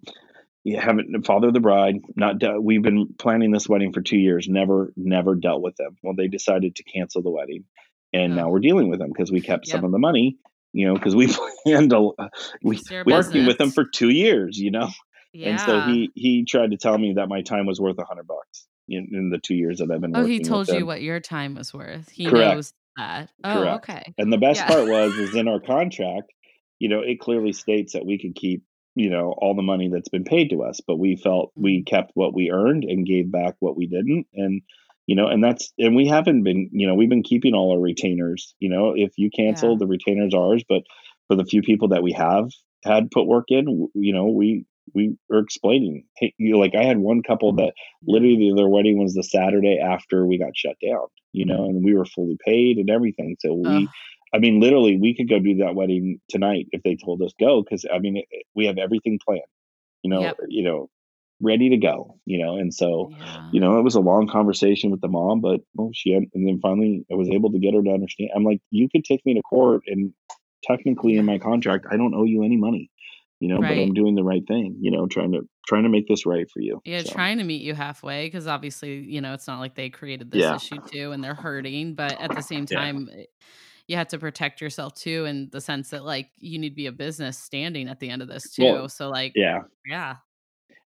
[0.64, 1.96] yeah, haven't father of the bride.
[2.16, 4.46] Not de- we've been planning this wedding for two years.
[4.49, 5.96] Never, never dealt with them.
[6.03, 7.64] Well, they decided to cancel the wedding,
[8.12, 8.51] and now Oh.
[8.51, 9.73] we're dealing with them because we kept Yep.
[9.77, 10.37] some of the money.
[10.73, 11.27] You know, because we
[11.64, 12.29] planned a, uh,
[12.62, 14.57] we It's we working with them for two years.
[14.59, 14.88] You know,
[15.33, 15.51] yeah.
[15.51, 18.27] and so he he tried to tell me that my time was worth a hundred
[18.29, 21.03] bucks in, in the two years that I've been working Oh, he told you what
[21.03, 22.09] your time was worth.
[22.11, 22.55] He Correct.
[22.55, 23.31] knows that.
[23.42, 23.88] Oh, Correct.
[23.90, 24.14] okay.
[24.18, 24.68] And the best Yeah.
[24.68, 26.31] part was is in our contract,
[26.79, 28.62] you know, it clearly states that we can keep,
[29.01, 31.63] you know, all the money that's been paid to us, but we felt mm.
[31.63, 34.27] we kept what we earned and gave back what we didn't.
[34.35, 34.61] And
[35.07, 37.81] you know, and that's and we haven't been, you know, we've been keeping all our
[37.81, 38.55] retainers.
[38.61, 39.79] You know, if you cancel, Yeah.
[39.79, 40.83] the retainers ours, but
[41.27, 42.51] for the few people that we have
[42.85, 46.05] had put work in, you know, we we are explaining.
[46.19, 47.65] Hey, you know, like I had one couple mm-hmm.
[47.65, 47.75] that
[48.07, 51.77] literally their wedding was the Saturday after we got shut down, you know, mm-hmm.
[51.77, 53.37] and we were fully paid and everything.
[53.41, 53.89] So we, Ugh.
[54.35, 57.62] I mean, literally, we could go do that wedding tonight if they told us go,
[57.62, 59.43] because I mean, it, we have everything planned,
[60.03, 60.37] you know, Yep.
[60.49, 60.88] you know,
[61.43, 63.11] ready to go, you know, and so.
[63.11, 63.40] Yeah.
[63.53, 66.47] You know, it was a long conversation with the mom, but well, she had, and
[66.47, 68.31] then finally I was able to get her to understand.
[68.33, 70.14] I'm like, you could take me to court, and
[70.62, 72.90] technically in my contract, I don't owe you any money,
[73.40, 76.07] you know, but I'm doing the right thing, you know, trying to trying to make
[76.07, 76.81] this right for you.
[76.85, 77.11] Yeah, so.
[77.12, 80.45] trying to meet you halfway because obviously, you know, it's not like they created this
[80.45, 80.55] Yeah.
[80.55, 82.79] issue too and they're hurting, but at the same Yeah.
[82.79, 83.25] time, eh,
[83.90, 86.87] you have to protect yourself too in the sense that like you need to be
[86.87, 88.62] a business standing at the end of this too.
[88.62, 90.16] Well, so like, Yeah, yeah,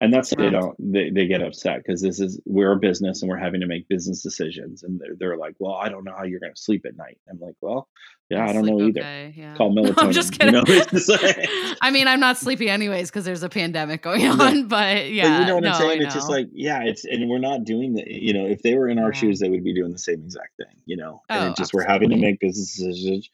[0.02, 3.30] and that's they don't they, they get upset because this is we're a business and
[3.30, 4.82] we're having to make business decisions.
[4.84, 7.20] And they're, they're like well i don't know how you're going to sleep at night.
[7.30, 7.88] I'm like well
[8.30, 9.02] yeah i I'll don't know either.
[9.02, 9.56] okay, Yeah.
[9.56, 10.54] call melatonin I'm just you kidding.
[10.56, 11.48] know, just like-
[11.82, 15.40] I mean, I'm not sleepy anyways because there's a pandemic going on, but but yeah,
[15.42, 16.02] you know what no, i'm saying?
[16.02, 18.90] It's just like yeah it's and we're not doing the you know if they were
[18.90, 19.20] in our Yeah.
[19.20, 21.22] shoes they would be doing the same exact thing you know?
[21.30, 23.30] And Oh, it just we're having to make business decisions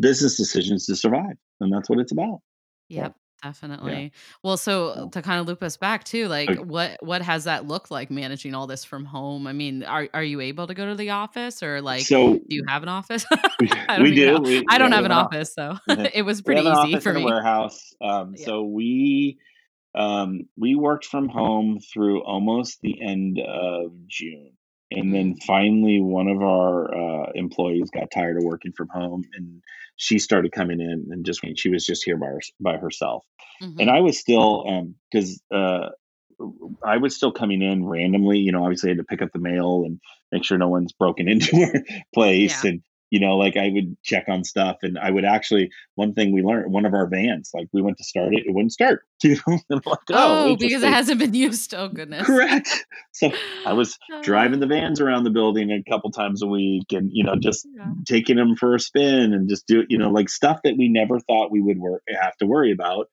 [0.00, 2.40] business decisions to survive and that's what it's about.
[2.88, 4.12] Yep, definitely.
[4.42, 6.62] Well, so to kind of loop us back too, like Okay.
[6.62, 9.46] what what has that looked like managing all this from home?
[9.46, 12.40] I mean, are are you able to go to the office or like so do
[12.48, 13.24] you have an office?
[13.60, 15.76] we, I don't we do we, I don't yeah, have an office, so
[16.14, 17.24] it was pretty easy for me.
[17.24, 17.94] warehouse.
[18.00, 18.46] Um, Yeah.
[18.46, 19.38] So we
[19.94, 24.52] um, we worked from home through almost the end of June,
[24.96, 29.62] and then finally one of our uh, employees got tired of working from home, and
[29.96, 33.24] she started coming in and just she was just here by her, by herself,
[33.62, 33.76] Mhm.
[33.80, 34.64] and I was still
[35.10, 35.88] because uh,
[36.84, 38.38] I was still coming in randomly.
[38.38, 40.00] You know, obviously I had to pick up the mail and
[40.30, 42.70] make sure no one's broken into our place, yeah.
[42.70, 46.32] and you know, like I would check on stuff and I would actually, one thing
[46.32, 49.04] we learned, one of our vans, like we went to start it, it wouldn't start.
[49.22, 51.74] You know, like, oh, oh because it hasn't been used.
[51.74, 52.26] Oh, goodness.
[52.26, 52.86] Correct.
[53.12, 53.30] So
[53.66, 57.22] I was driving the vans around the building a couple times a week and, you
[57.22, 57.84] know, just yeah.
[58.04, 61.20] taking them for a spin and just do, you know, like stuff that we never
[61.20, 63.10] thought we would work, have to worry about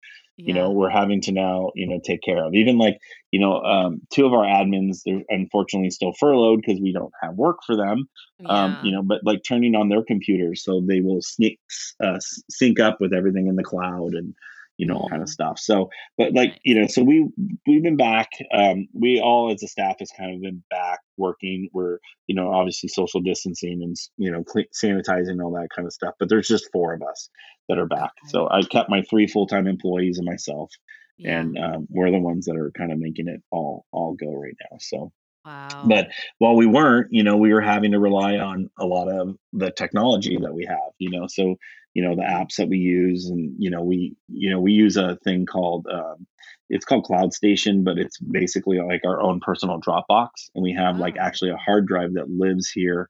[0.48, 2.98] you know we're having to now you know take care of even like
[3.32, 7.36] you know um, two of our admins they're unfortunately still furloughed because we don't have
[7.36, 8.08] work for them
[8.46, 8.80] um, yeah.
[8.80, 11.60] um, you know but like turning on their computers so they will sneak
[12.04, 12.18] uh,
[12.50, 14.34] sync up with everything in the cloud and
[14.80, 15.32] you know, all kind of mm.
[15.32, 15.60] stuff.
[15.60, 17.28] So, but like, you know, so we
[17.68, 18.30] we've been back.
[18.54, 21.70] Um, we all as a staff has kind of been back working.
[21.74, 25.92] We're, you know, obviously social distancing and you know, clean, sanitizing all that kind of
[25.92, 26.14] stuff.
[26.18, 27.30] But there's just four of us
[27.68, 28.14] that are back.
[28.24, 28.30] Okay.
[28.30, 30.72] So I kept my three full time employees and myself,
[31.18, 31.42] yeah.
[31.42, 34.56] and um, we're the ones that are kind of making it all all go right
[34.72, 34.78] now.
[34.80, 35.12] So.
[35.46, 35.86] Wow.
[35.88, 39.38] But while we weren't, you know, we were having to rely on a lot of
[39.54, 41.28] the technology that we have, you know.
[41.28, 41.56] So
[41.94, 44.98] you know the apps that we use and you know we you know we use
[44.98, 46.28] a thing called um,
[46.70, 50.98] it's called cloud station but it's basically like our own personal dropbox and we have
[50.98, 51.24] like oh.
[51.24, 53.10] actually a hard drive that lives here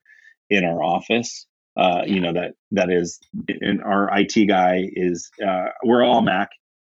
[0.49, 1.45] in our office
[1.77, 2.13] uh, yeah.
[2.13, 3.19] you know that that is
[3.61, 6.49] and our it guy is uh, we're all mac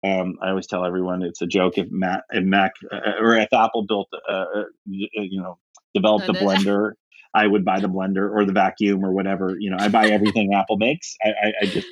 [0.04, 3.54] um, I always tell everyone it's a joke if Mac, if Mac uh, or if
[3.54, 5.60] Apple built, uh, uh you know,
[5.94, 6.94] developed a blender
[7.34, 9.56] I would buy the blender or the vacuum or whatever.
[9.58, 11.16] You know, I buy everything Apple makes.
[11.24, 11.88] I, I, I, just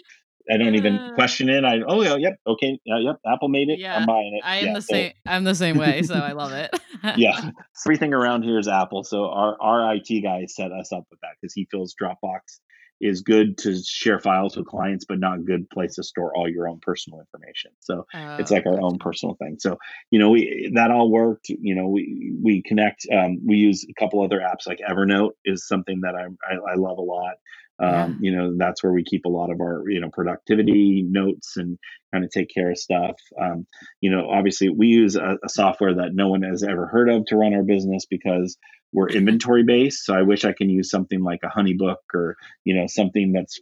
[0.51, 1.63] I don't even question it.
[1.63, 3.17] I oh yeah, yep, okay, yeah, yep.
[3.25, 3.79] Apple made it.
[3.79, 4.45] Yeah, I'm buying it.
[4.45, 4.93] I am yeah, the so.
[4.93, 5.13] same.
[5.25, 6.77] I'm the same way, so I love it.
[7.17, 7.51] yeah,
[7.85, 9.03] everything around here is Apple.
[9.03, 12.59] So our our IT guy set us up with that because he feels Dropbox
[13.01, 16.67] is good to share files with clients, but not good place to store all your
[16.67, 17.71] own personal information.
[17.79, 19.57] So oh, it's like our own personal thing.
[19.59, 19.77] So
[20.11, 21.49] you know, we that all worked.
[21.49, 23.05] You know, we we connect.
[23.11, 26.75] Um, we use a couple other apps like Evernote is something that I I, I
[26.75, 27.35] love a lot.
[27.81, 28.15] Um, yeah.
[28.19, 31.77] You know, that's where we keep a lot of our you know productivity notes and
[32.11, 33.15] kind of take care of stuff.
[33.39, 33.67] Um,
[34.01, 37.25] you know, obviously we use a, a software that no one has ever heard of
[37.27, 38.57] to run our business because
[38.91, 40.05] we're inventory based.
[40.05, 43.59] So I wish I can use something like a Honeybook or, you know, something that's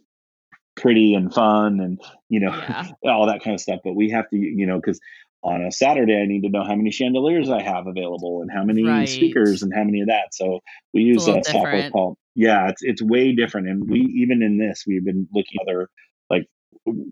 [0.76, 2.88] pretty and fun and, you know, yeah.
[3.04, 3.80] all that kind of stuff.
[3.84, 5.00] But we have to, you know, because
[5.42, 8.64] on a Saturday, I need to know how many chandeliers I have available and how
[8.64, 9.08] many right.
[9.08, 10.34] speakers and how many of that.
[10.34, 10.60] So
[10.92, 13.68] we use a, a software called, yeah, it's, it's way different.
[13.68, 15.88] And we, even in this, we've been looking at other
[16.28, 16.46] like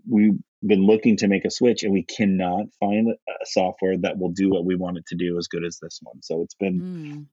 [0.09, 4.31] we've been looking to make a switch and we cannot find a software that will
[4.31, 6.81] do what we want it to do as good as this one so it's been
[6.81, 7.25] mm.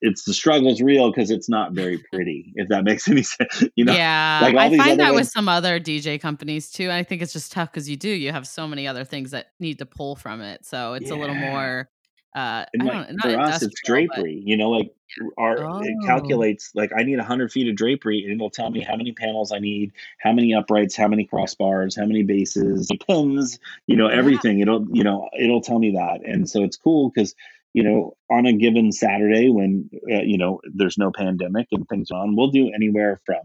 [0.00, 3.84] it's the struggle's real because it's not very pretty if that makes any sense you
[3.84, 5.26] know yeah like i find that ones.
[5.26, 8.32] with some other dj companies too i think it's just tough because you do you
[8.32, 11.16] have so many other things that need to pull from it so it's yeah.
[11.16, 11.88] a little more
[12.34, 14.48] uh and like, for us it's drapery but...
[14.48, 14.92] you know like
[15.36, 15.82] our oh.
[15.82, 19.12] it calculates like i need 100 feet of drapery and it'll tell me how many
[19.12, 24.08] panels i need how many uprights how many crossbars how many bases pins you know
[24.08, 24.62] everything yeah.
[24.62, 27.34] it'll you know it'll tell me that and so it's cool because
[27.74, 32.10] you know on a given saturday when uh, you know there's no pandemic and things
[32.10, 33.40] are on we'll do anywhere from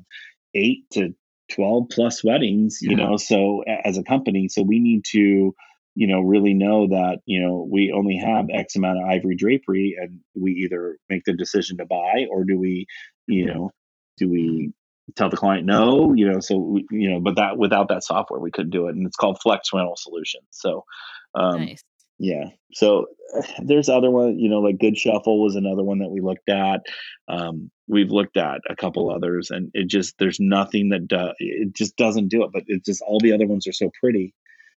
[0.53, 1.13] eight to
[1.53, 2.91] 12 plus weddings yeah.
[2.91, 5.53] you know so as a company so we need to
[5.97, 9.95] you know, really know that, you know, we only have X amount of ivory drapery
[9.99, 12.85] and we either make the decision to buy or do we,
[13.25, 13.71] you know,
[14.17, 14.73] do we
[15.15, 18.39] tell the client no, you know, so, we, you know, but that without that software,
[18.39, 18.95] we couldn't do it.
[18.95, 20.45] And it's called Flex Rental Solutions.
[20.51, 20.85] So,
[21.33, 21.81] um, nice.
[22.19, 22.49] yeah.
[22.73, 23.07] So
[23.65, 26.81] there's other one, you know, like Goodshuffle was another one that we looked at.
[27.27, 31.73] Um, we've looked at a couple others and it just, there's nothing that, do, it
[31.73, 34.35] just doesn't do it, but it's just all the other ones are so pretty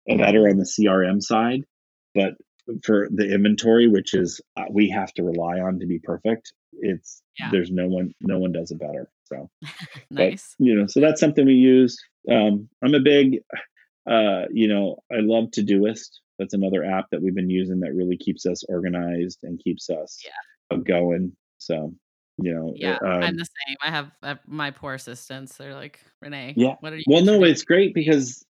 [0.08, 1.64] better on the CRM side,
[2.16, 2.36] but
[2.84, 7.22] for the inventory, which is uh, we have to rely on to be perfect, it's
[7.40, 7.50] yeah.
[7.52, 9.10] there's no one no one does it better.
[9.26, 9.50] So
[10.12, 10.88] nice, but, you know.
[10.88, 11.98] So that's something we use.
[12.30, 13.40] Um, I'm a big,
[14.10, 16.20] uh, you know, I love Todoist.
[16.40, 20.24] That's another app that we've been using that really keeps us organized and keeps us
[20.24, 20.78] yeah.
[20.78, 21.36] going.
[21.58, 21.94] So
[22.40, 25.74] you know yeah um, i'm the same i have, I have, my poor assistants they're
[25.74, 28.46] like renee yeah what are you well no it's great because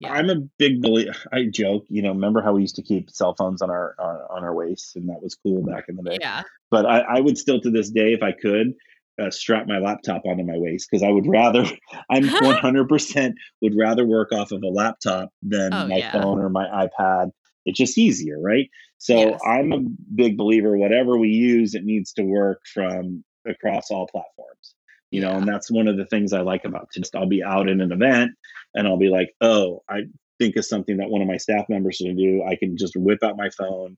[0.00, 0.12] yeah.
[0.12, 1.14] I'm a big believer.
[1.32, 4.34] I joke, you know, remember how we used to keep cell phones on our uh,
[4.34, 6.18] on our waists, and that was cool back in the day.
[6.20, 6.42] Yeah.
[6.70, 8.74] But I, I would still, to this day, if I could,
[9.20, 11.64] uh, strap my laptop onto my waist because I would rather.
[12.10, 16.12] I'm 100 percent would rather work off of a laptop than oh, my yeah.
[16.12, 17.30] phone or my iPad.
[17.64, 18.70] It's just easier, right?
[18.98, 19.40] So yes.
[19.44, 19.80] I'm a
[20.14, 20.76] big believer.
[20.76, 24.74] Whatever we use, it needs to work from across all platforms
[25.10, 27.68] you know, and that's one of the things I like about just I'll be out
[27.68, 28.32] in an event
[28.74, 30.02] and I'll be like, oh, I
[30.38, 32.42] think of something that one of my staff members should do.
[32.44, 33.96] I can just whip out my phone,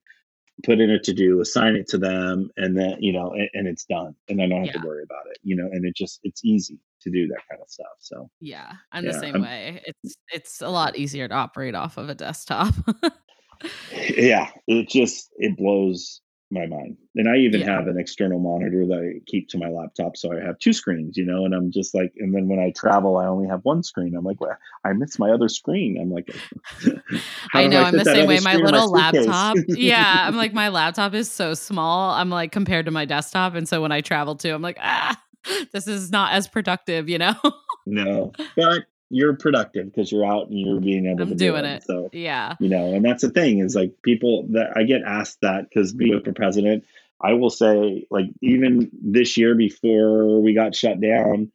[0.64, 3.68] put in a to do, assign it to them, and then you know, and, and
[3.68, 4.80] it's done, and I don't have Yeah.
[4.82, 5.38] to worry about it.
[5.42, 7.86] You know, and it just it's easy to do that kind of stuff.
[7.98, 9.82] So Yeah, I'm Yeah, the same I'm- way.
[9.86, 12.74] It's it's a lot easier to operate off of a desktop.
[14.16, 16.20] yeah, it just it blows
[16.50, 16.96] my mind.
[17.14, 17.76] And I even Yeah.
[17.76, 21.16] have an external monitor that I keep to my laptop, so I have two screens,
[21.16, 21.44] you know.
[21.44, 24.16] And I'm just like, and then when I travel, I only have one screen.
[24.16, 25.98] I'm like, well, I miss my other screen.
[26.00, 26.28] I'm like,
[27.54, 28.40] I know, I'm the same way.
[28.40, 29.26] My little suitcase?
[29.26, 29.56] laptop.
[29.68, 32.10] yeah, I'm like my laptop is so small.
[32.12, 35.20] I'm like compared to my desktop, and so when I travel too, I'm like, ah,
[35.72, 37.34] this is not as productive, you know?
[37.86, 41.64] no, but you're productive because you're out and you're being able I'm to do doing
[41.64, 41.78] it.
[41.78, 41.82] it.
[41.84, 42.54] So yeah.
[42.60, 45.92] you know and that's the thing is like people that i get asked that because
[45.92, 46.84] being for president
[47.20, 51.50] i will say like even this year before we got shut down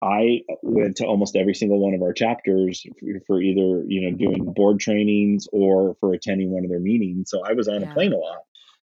[0.00, 4.16] i went to almost every single one of our chapters for- for either you know
[4.16, 7.90] doing board trainings or for attending one of their meetings so i was on Yeah.
[7.90, 8.38] a plane a lot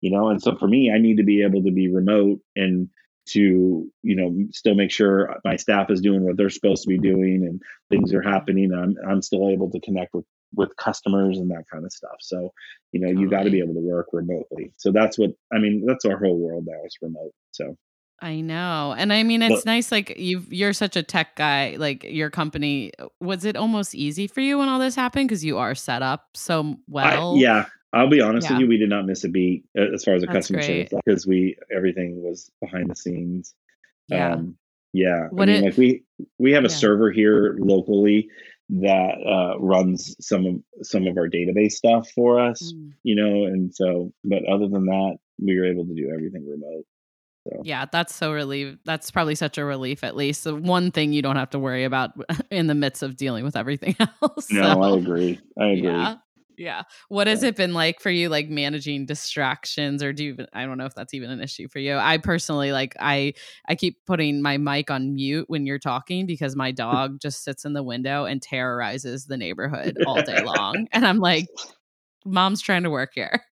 [0.03, 2.91] you know and so for me i need to be able to be remote and
[3.33, 6.99] to you know still make sure my staff is doing what they're supposed to be
[6.99, 8.73] doing and things are happening.
[8.73, 12.17] I'm i'm still able to connect with with customers and that kind of stuff.
[12.21, 12.53] So
[12.93, 14.73] you know you got to be able to work remotely.
[14.77, 17.77] So that's what i mean that's our whole world now is remote so.
[18.23, 18.95] I know.
[18.99, 22.29] And I mean it's Look- nice like you you're such a tech guy, like your
[22.29, 25.29] company was it almost easy for you when all this happened?
[25.29, 27.37] Because you are set up so well?
[27.37, 28.55] I, yeah i'll be honest Yeah.
[28.55, 30.59] with you we did not miss a beat uh, as far as the That's customer
[30.61, 30.91] great.
[30.91, 33.55] service because we everything was behind the scenes
[34.09, 34.35] Yeah.
[34.35, 34.57] Um,
[34.93, 35.29] yeah.
[35.31, 36.03] What I mean, it- like we
[36.39, 36.75] we have a Yeah.
[36.75, 38.29] server here locally
[38.71, 42.93] that uh, runs some of some of our database stuff for us, Mm.
[43.05, 44.13] you know, and so.
[44.25, 46.85] But other than that, we were able to do everything remote.
[47.47, 48.79] So Yeah, that's so relief.
[48.85, 50.45] That's probably such a relief, at least.
[50.45, 52.11] The one thing you don't have to worry about
[52.51, 54.51] in the midst of dealing with everything else.
[54.51, 55.39] no, so, I agree.
[55.59, 55.83] I agree.
[55.89, 56.17] Yeah.
[56.61, 56.83] Yeah.
[57.09, 60.47] What has it been like for you, like managing distractions, or do you even?
[60.53, 61.97] I don't know if that's even an issue for you.
[61.97, 63.33] I personally, like, I
[63.67, 67.65] I keep putting my mic on mute when you're talking because my dog just sits
[67.65, 71.47] in the window and terrorizes the neighborhood all day long, and I'm like,
[72.27, 73.43] mom's trying to work here.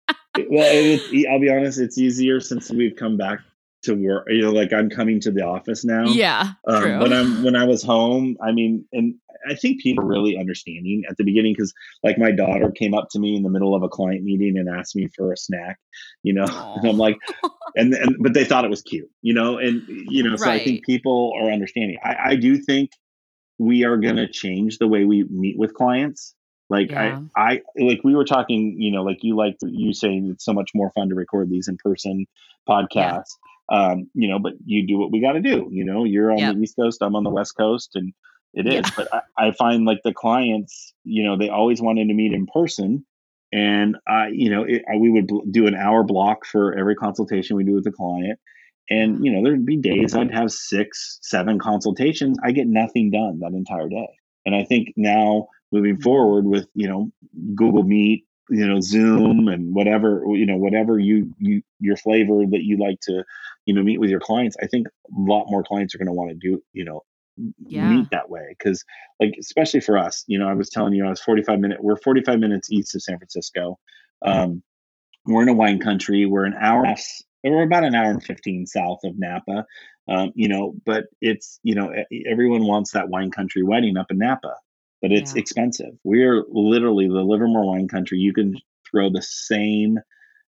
[0.51, 0.99] well,
[1.31, 1.81] I'll be honest.
[1.81, 3.41] It's easier since we've come back
[3.83, 4.27] to work.
[4.29, 6.07] You know, like I'm coming to the office now.
[6.07, 6.99] Yeah, Um, true.
[6.99, 9.15] when I'm when I was home, I mean, and
[9.49, 13.09] I think people are really understanding at the beginning because, like, my daughter came up
[13.11, 15.79] to me in the middle of a client meeting and asked me for a snack,
[16.23, 16.45] you know,
[16.77, 17.17] and I'm like,
[17.77, 20.59] and and but they thought it was cute, you know, and you know, so I
[20.59, 21.99] think people are understanding.
[22.03, 22.91] I, I do think
[23.59, 26.35] we are going to change the way we meet with clients.
[26.71, 27.21] Like Yeah.
[27.37, 30.53] I, I like we were talking, you know, like you like you saying it's so
[30.53, 32.27] much more fun to record these in person
[32.69, 33.31] podcasts.
[33.71, 35.69] Um, you know, but you do what we got to do.
[35.71, 36.55] You know, you're on Yep.
[36.57, 38.13] the East Coast, I'm on the West Coast, and
[38.55, 38.75] it is.
[38.87, 38.91] Yeah.
[38.97, 42.47] But I, I find like the clients, you know, they always wanted to meet in
[42.47, 43.05] person,
[43.53, 46.95] and I, you know, it, I, we would bl- do an hour block for every
[46.95, 48.39] consultation we do with the client.
[48.91, 52.39] And you know, there'd be days I'd have six, seven consultations.
[52.43, 54.09] I get nothing done that entire day.
[54.47, 56.03] And I think now moving Mhm.
[56.03, 57.11] forward with you know
[57.55, 62.63] Google Meet, you know Zoom, and whatever you know whatever you you your flavor that
[62.65, 63.25] you like to
[63.69, 64.57] you know meet with your clients.
[64.63, 67.03] I think a lot more clients are going to want to do you know
[67.69, 67.85] Yeah.
[67.85, 68.85] meet that way because
[69.21, 71.79] like especially for us, you know, I was telling you I was 45 minute.
[71.83, 73.79] We're 45 minutes east of San Francisco.
[74.25, 74.63] Um,
[75.27, 76.27] we're in a wine country.
[76.27, 76.85] We're an hour.
[77.45, 79.67] We're about an hour and 15 south of Napa.
[80.09, 81.93] Um, you know, but it's you know
[82.31, 84.55] everyone wants that wine country wedding up in Napa,
[85.03, 85.41] but it's Yeah.
[85.41, 85.95] expensive.
[86.05, 88.19] We're literally the Livermore wine country.
[88.19, 88.57] You can
[88.91, 89.99] throw the same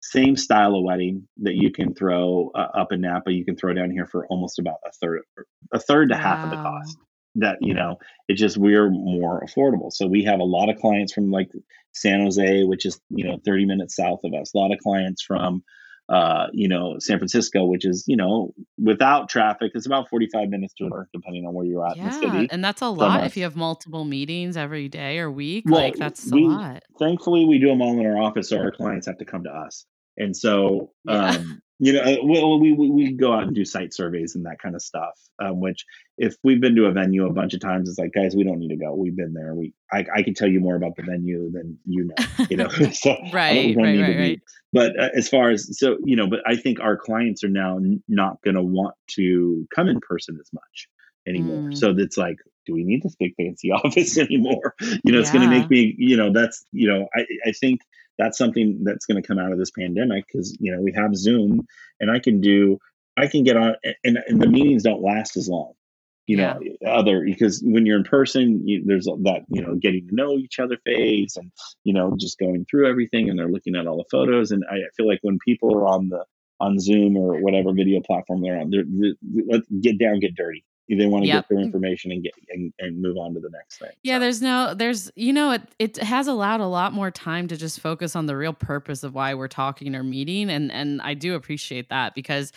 [0.01, 3.31] same style of wedding that you can throw uh, up in Napa.
[3.31, 5.21] You can throw down here for almost about a third,
[5.73, 6.97] a third to half of the cost.
[7.35, 9.91] That you know, it's just we're more affordable.
[9.91, 11.51] So we have a lot of clients from like
[11.93, 14.53] San Jose, which is you know 30 minutes south of us.
[14.53, 15.63] A lot of clients from
[16.09, 20.73] uh, you know San Francisco, which is you know without traffic, it's about 45 minutes
[20.75, 22.47] to work, depending on where you're at in the Yeah, city.
[22.51, 25.65] and that's a lot if you have multiple meetings every day or week.
[25.67, 26.83] Well, like that's we- a lot.
[26.97, 29.49] thankfully we do them all in our office so our clients have to come to
[29.51, 29.85] us
[30.17, 31.31] and so Yeah.
[31.37, 34.45] um you know uh, well, we, we we go out and do site surveys and
[34.45, 35.85] that kind of stuff um, which
[36.17, 38.59] if we've been to a venue a bunch of times it's like guys we don't
[38.59, 38.93] need to go.
[38.93, 39.55] We've been there.
[39.55, 42.69] We i, I can tell you more about the venue than you know you know?
[42.93, 44.41] So Right, right, right, right.
[44.73, 47.77] but uh, as far as so you know but i think our clients are now
[47.77, 50.89] n- not going to want to come in person as much
[51.27, 51.69] anymore.
[51.69, 51.77] Mm.
[51.77, 54.75] so it's like do we need this big fancy office anymore?
[55.03, 57.81] You know it's going to make me you know that's you know i i think
[58.19, 61.15] that's something that's going to come out of this pandemic because you know we have
[61.15, 61.65] zoom
[61.99, 62.77] and i can do
[63.17, 65.73] i can get on and, and the meetings don't last as long
[66.27, 66.53] you yeah.
[66.53, 70.37] know other because when you're in person you, there's that you know getting to know
[70.37, 71.51] each other phase and
[71.83, 74.75] you know just going through everything and they're looking at all the photos and i
[74.95, 76.23] feel like when people are on the
[76.59, 79.13] on zoom or whatever video platform they're on they're, they're,
[79.47, 80.63] let's get down get dirty
[80.97, 81.47] they want to yep.
[81.47, 84.19] get their information and get and, and move on to the next thing yeah so.
[84.19, 87.79] there's no there's you know it it has allowed a lot more time to just
[87.79, 91.35] focus on the real purpose of why we're talking or meeting and and i do
[91.35, 92.51] appreciate that because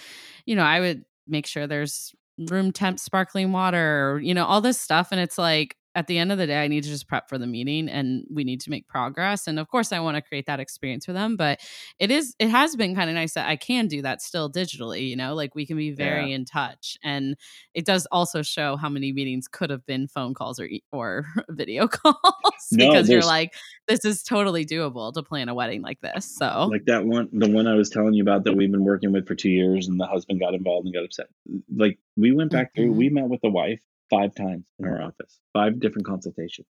[0.46, 4.80] you know i would make sure there's room temp sparkling water, you know, all this
[4.80, 5.08] stuff.
[5.10, 7.38] And it's like, at the end of the day, I need to just prep for
[7.38, 9.46] the meeting and we need to make progress.
[9.46, 11.36] And of course, I want to create that experience for them.
[11.36, 11.60] But
[11.98, 15.08] it is, it has been kind of nice that I can do that still digitally,
[15.08, 16.36] you know, like we can be very yeah.
[16.36, 16.96] in touch.
[17.02, 17.36] And
[17.74, 21.86] it does also show how many meetings could have been phone calls or, or video
[21.88, 22.16] calls
[22.72, 23.52] no, because you're like,
[23.86, 26.24] this is totally doable to plan a wedding like this.
[26.24, 29.12] So, like that one, the one I was telling you about that we've been working
[29.12, 31.26] with for two years and the husband got involved and got upset.
[31.74, 32.84] Like we went back mm-hmm.
[32.84, 33.80] through, we met with the wife
[34.12, 36.66] five times in our office, five different consultations.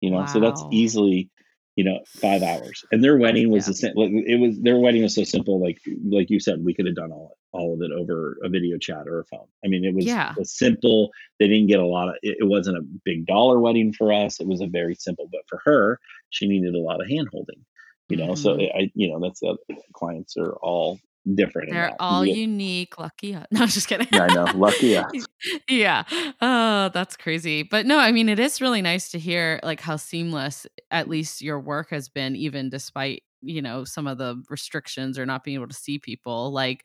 [0.00, 0.26] You know, wow.
[0.26, 1.28] so that's easily,
[1.76, 2.84] you know, five hours.
[2.92, 3.90] And their wedding was yeah.
[3.94, 5.60] the it was their wedding was so simple.
[5.62, 5.78] Like
[6.10, 9.06] like you said, we could have done all all of it over a video chat
[9.06, 9.46] or a phone.
[9.64, 10.34] I mean, it was, yeah.
[10.36, 11.10] was simple.
[11.38, 12.14] They didn't get a lot of.
[12.22, 14.40] It, it wasn't a big dollar wedding for us.
[14.40, 15.28] It was a very simple.
[15.30, 15.98] But for her,
[16.30, 17.64] she needed a lot of hand holding.
[18.08, 18.42] You know, mm-hmm.
[18.42, 19.56] so I, you know, that's the
[19.92, 20.98] clients are all
[21.34, 21.70] different.
[21.70, 22.98] They're all get, unique.
[22.98, 23.46] Lucky us.
[23.52, 24.08] No, just kidding.
[24.12, 24.44] yeah, I know.
[24.54, 25.10] Lucky us.
[25.68, 26.04] yeah.
[26.40, 27.62] Oh, that's crazy.
[27.62, 31.42] But no, I mean, it is really nice to hear like how seamless at least
[31.42, 35.54] your work has been, even despite you know some of the restrictions or not being
[35.56, 36.84] able to see people like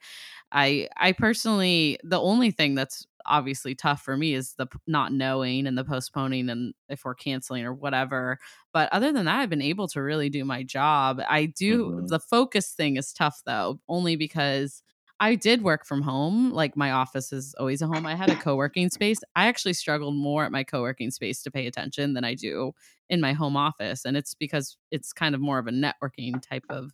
[0.52, 5.66] i i personally the only thing that's obviously tough for me is the not knowing
[5.66, 8.38] and the postponing and if we're canceling or whatever.
[8.72, 11.20] But other than that, I've been able to really do my job.
[11.28, 12.06] I do mm-hmm.
[12.06, 14.82] the focus thing is tough though, only because
[15.20, 16.50] I did work from home.
[16.50, 18.04] Like my office is always a home.
[18.04, 19.18] I had a co working space.
[19.36, 22.72] I actually struggled more at my co working space to pay attention than I do
[23.08, 24.04] in my home office.
[24.04, 26.92] And it's because it's kind of more of a networking type of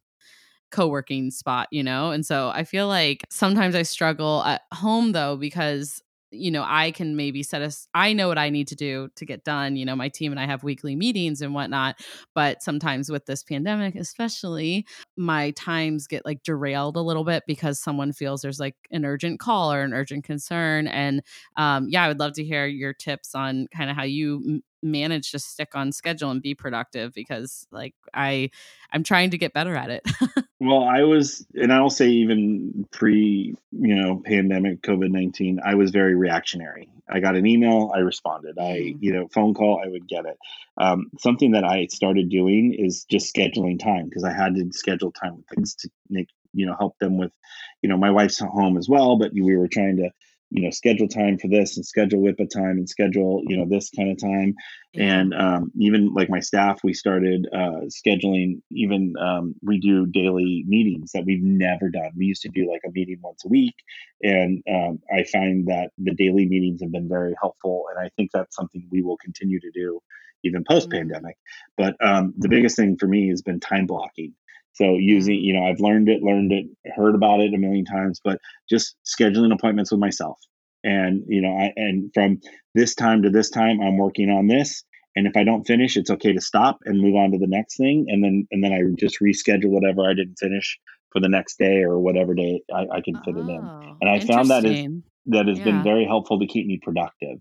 [0.71, 5.37] co-working spot you know and so i feel like sometimes i struggle at home though
[5.37, 6.01] because
[6.33, 9.25] you know, I can maybe set us, I know what I need to do to
[9.25, 9.77] get done.
[9.77, 11.97] You know, my team and I have weekly meetings and whatnot.
[12.35, 14.87] But sometimes with this pandemic, especially,
[15.17, 19.41] my times get like derailed a little bit because someone feels there's like an urgent
[19.41, 20.87] call or an urgent concern.
[20.87, 21.23] And
[21.57, 25.31] um, yeah, I would love to hear your tips on kind of how you manage
[25.33, 28.51] to stick on schedule and be productive because like i
[28.93, 30.07] i'm trying to get better at it.
[30.63, 36.15] Well i was and i'll say even pre you know pandemic covid-19 i was very
[36.15, 36.91] reactionary.
[37.11, 38.59] I got an email i responded.
[38.59, 38.97] I mm.
[39.01, 40.37] you know phone call i would get it.
[40.77, 45.13] Um, something that i started doing is just scheduling time because i had to schedule
[45.13, 47.33] time with kids to make you know help them with
[47.81, 50.11] you know my wife's home as well but we were trying to
[50.51, 53.91] you know schedule time for this and schedule WIPA time and schedule you know this
[53.91, 54.55] kind of time
[54.93, 55.21] yeah.
[55.21, 60.65] and um, even like my staff we started uh, scheduling even um, we do daily
[60.67, 63.75] meetings that we've never done we used to do like a meeting once a week
[64.23, 68.31] and um, i find that the daily meetings have been very helpful and i think
[68.33, 70.01] that's something we will continue to do
[70.43, 71.95] even post pandemic mm-hmm.
[71.99, 74.35] but um, the biggest thing for me has been time blocking
[74.73, 78.21] so using, you know, I've learned it, learned it, heard about it a million times,
[78.23, 80.39] but just scheduling appointments with myself.
[80.83, 82.41] And, you know, I, and from
[82.75, 84.85] this time to this time, I'm working on this.
[85.17, 87.77] And if I don't finish, it's okay to stop and move on to the next
[87.77, 88.07] thing.
[88.09, 90.79] And then, and then I just reschedule whatever I didn't finish
[91.13, 93.61] for the next day or whatever day I, I can fit oh, it in.
[93.61, 94.87] Oh, and I found that is,
[95.27, 95.65] that has yeah.
[95.65, 97.41] been very helpful to keep me productive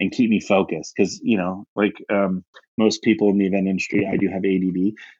[0.00, 2.42] and keep me focused because you know like um,
[2.80, 4.62] most people in the event industry i do have add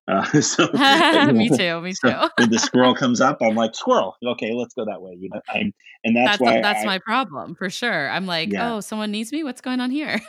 [0.08, 0.64] uh, so
[1.32, 4.84] me too me too when the squirrel comes up i'm like squirrel okay let's go
[4.84, 5.72] that way you know I'm,
[6.04, 8.72] and that's, that's why that's I, my problem for sure i'm like yeah.
[8.72, 10.20] oh someone needs me what's going on here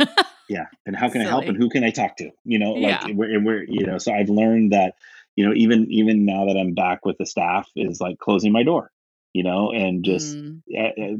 [0.50, 1.26] yeah and how can Silly.
[1.26, 3.14] i help and who can i talk to you know like yeah.
[3.14, 4.96] we're, and we're you know so i've learned that
[5.36, 8.64] you know even even now that i'm back with the staff is like closing my
[8.64, 8.92] door
[9.34, 10.62] you know and just mm.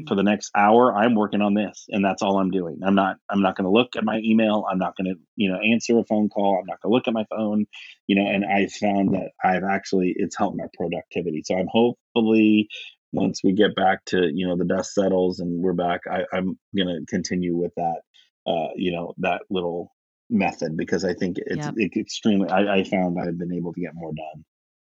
[0.06, 2.80] for the next hour i'm working on this and that's all i'm doing.
[2.84, 4.66] I'm not i'm not going to look at my email.
[4.70, 6.58] I'm not going to you know answer a phone call.
[6.58, 7.66] I'm not going to look at my phone
[8.06, 11.42] you know and i found that i've actually it's helped my productivity.
[11.44, 12.68] So i'm hopefully
[13.12, 16.58] once we get back to you know the dust settles and we're back I, i'm
[16.76, 18.00] going to continue with that
[18.46, 19.94] uh you know that little
[20.30, 21.74] method because i think it's yep.
[21.76, 24.44] it, extremely I, I found i've been able to get more done.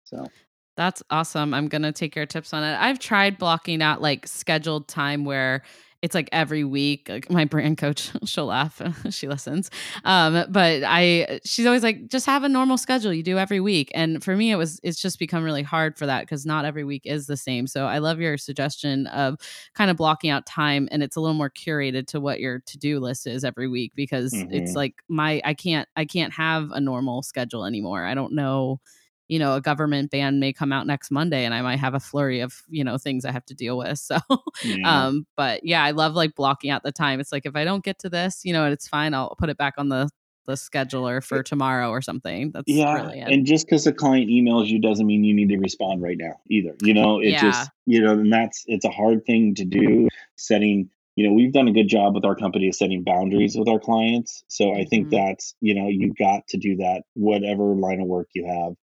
[0.06, 0.28] So
[0.76, 1.54] that's awesome.
[1.54, 2.76] I'm going to take your tips on it.
[2.80, 5.64] I've tried blocking out like scheduled time where
[6.04, 7.08] it's like every week.
[7.08, 8.82] Like my brand coach, she'll laugh.
[9.10, 9.72] she listens.
[10.04, 13.90] Um, but I, she's always like, just have a normal schedule you do every week.
[13.96, 16.84] And for me, it was, it's just become really hard for that because not every
[16.84, 17.68] week is the same.
[17.68, 19.40] So I love your suggestion of
[19.76, 22.78] kind of blocking out time and it's a little more curated to what your to
[22.78, 24.54] do list is every week because mm-hmm.
[24.54, 28.04] it's like my, I can't, I can't have a normal schedule anymore.
[28.04, 28.82] I don't know
[29.28, 32.00] you know, a government ban may come out next Monday and I might have a
[32.00, 33.94] flurry of, you know, things I have to deal with.
[34.04, 34.18] So,
[34.64, 35.06] yeah.
[35.06, 37.20] um, but yeah, I love like blocking out the time.
[37.20, 39.58] It's like if I don't get to this, you know, it's fine, I'll put it
[39.58, 40.10] back on the
[40.46, 42.52] the scheduler for tomorrow or something.
[42.52, 43.02] That's yeah.
[43.02, 43.32] Brilliant.
[43.32, 46.40] And just because the client emails you doesn't mean you need to respond right now
[46.50, 46.76] either.
[46.82, 47.42] You know, it yeah.
[47.42, 50.10] just you know, and that's it's a hard thing to do.
[50.36, 53.68] Setting, you know, we've done a good job with our company of setting boundaries with
[53.68, 54.44] our clients.
[54.48, 55.28] So I think mm-hmm.
[55.28, 58.76] that's you know, you got to do that, whatever line of work you have.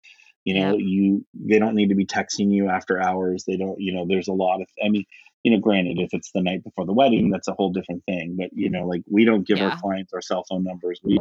[0.46, 0.86] You know, yeah.
[0.86, 3.44] you they don't need to be texting you after hours.
[3.46, 5.06] They don't, you know, there's a lot of I mean,
[5.44, 8.36] you know, granted, if it's the night before the wedding, that's a whole different thing.
[8.38, 9.70] But you know, like we don't give yeah.
[9.70, 11.00] our clients our cell phone numbers.
[11.04, 11.20] We,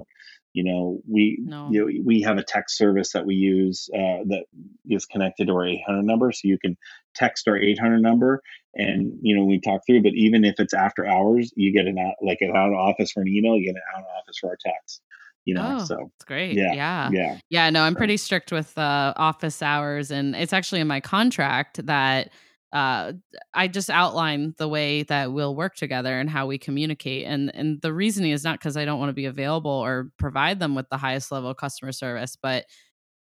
[0.52, 1.68] you know, we no.
[1.70, 4.44] you know, we have a text service that we use uh, that
[4.88, 6.76] is connected to our 800 number, so you can
[7.14, 8.42] text our 800 number,
[8.74, 10.02] and you know we talk through.
[10.02, 13.12] But even if it's after hours, you get an out like an out of office
[13.12, 15.00] for an email, you get an out of office for our text
[15.48, 18.76] you know oh, so it's great yeah yeah yeah yeah no i'm pretty strict with
[18.76, 22.30] uh, office hours and it's actually in my contract that
[22.70, 23.14] uh,
[23.54, 27.24] I just outline the way that we'll work together and how we communicate.
[27.24, 30.60] And and the reasoning is not because I don't want to be available or provide
[30.60, 32.66] them with the highest level of customer service, but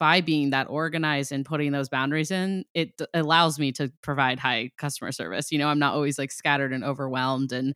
[0.03, 4.69] by being that organized and putting those boundaries in, it allows me to provide high
[4.77, 5.53] customer service.
[5.53, 7.73] You know, I'm not always like scattered and overwhelmed, and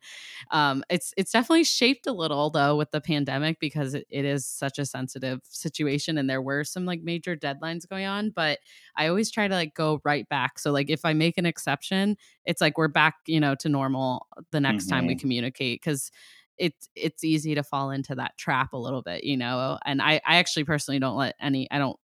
[0.51, 4.45] um, it's it's definitely shaped a little though with the pandemic because it, it is
[4.45, 8.31] such a sensitive situation, and there were some like major deadlines going on.
[8.31, 8.59] But
[8.97, 10.59] I always try to like go right back.
[10.59, 14.27] So like if I make an exception, it's like we're back, you know, to normal
[14.51, 14.95] the next mm-hmm.
[14.95, 15.21] time we mm-hmm.
[15.21, 16.11] communicate because
[16.57, 20.19] it's it's easy to fall into that trap a little bit you know and i
[20.25, 21.99] i actually personally don't let any i don't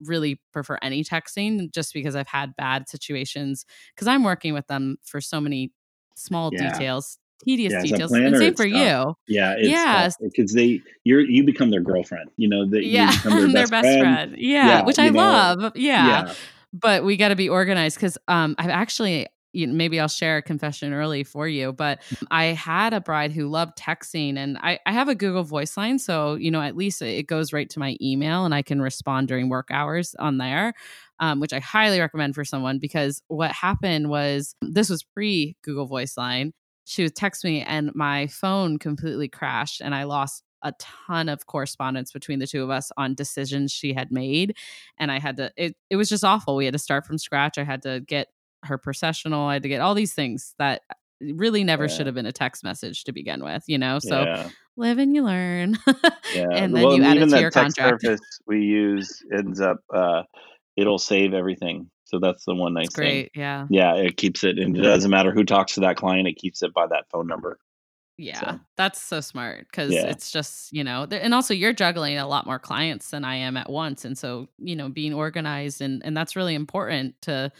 [0.00, 3.64] really prefer any texting just because I've had bad situations
[3.94, 5.72] because I'm working with them for so many
[6.14, 6.72] small yeah.
[6.72, 8.12] details, tedious yeah, details.
[8.12, 9.16] And same for tough.
[9.28, 9.34] you.
[9.34, 9.56] Yeah.
[9.58, 10.08] yeah.
[10.20, 13.10] Because they, you're, you become their girlfriend, you know, that yeah.
[13.24, 14.00] their, best, best friend.
[14.00, 14.34] friend.
[14.38, 14.66] Yeah.
[14.66, 15.72] yeah which I know, love.
[15.76, 16.34] Yeah.
[16.72, 20.36] But we got to be organized because um, I've actually, you know, maybe I'll share
[20.36, 24.78] a confession early for you, but I had a bride who loved texting and I,
[24.84, 25.98] I have a Google voice line.
[25.98, 29.28] So, you know, at least it goes right to my email and I can respond
[29.28, 30.74] during work hours on there.
[31.18, 35.86] Um, which I highly recommend for someone because what happened was this was pre Google
[35.86, 36.52] Voice Line.
[36.84, 41.46] She would text me and my phone completely crashed and I lost a ton of
[41.46, 44.56] correspondence between the two of us on decisions she had made
[44.98, 47.58] and i had to it, it was just awful we had to start from scratch
[47.58, 48.28] i had to get
[48.66, 49.46] her processional.
[49.46, 50.94] I had to get all these things that uh,
[51.34, 51.94] really never yeah.
[51.94, 53.98] should have been a text message to begin with, you know?
[53.98, 54.48] So yeah.
[54.76, 55.78] live and you learn.
[56.34, 56.48] yeah.
[56.52, 58.02] And then well, you add it to your contract.
[58.02, 60.22] Surface we use ends up, uh,
[60.76, 61.90] it'll save everything.
[62.04, 63.42] So that's the one nice great, thing.
[63.42, 63.66] Yeah.
[63.70, 63.94] Yeah.
[63.96, 66.72] It keeps it, and it doesn't matter who talks to that client, it keeps it
[66.72, 67.58] by that phone number.
[68.18, 68.60] Yeah, so.
[68.78, 70.06] that's so smart because yeah.
[70.06, 73.58] it's just, you know, and also you're juggling a lot more clients than I am
[73.58, 74.06] at once.
[74.06, 77.52] And so, you know, being organized and, and that's really important to,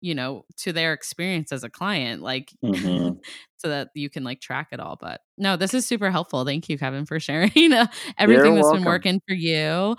[0.00, 3.14] you know to their experience as a client like mm-hmm.
[3.56, 6.68] so that you can like track it all but no this is super helpful thank
[6.68, 7.86] you kevin for sharing uh,
[8.18, 8.80] everything You're that's welcome.
[8.82, 9.96] been working for you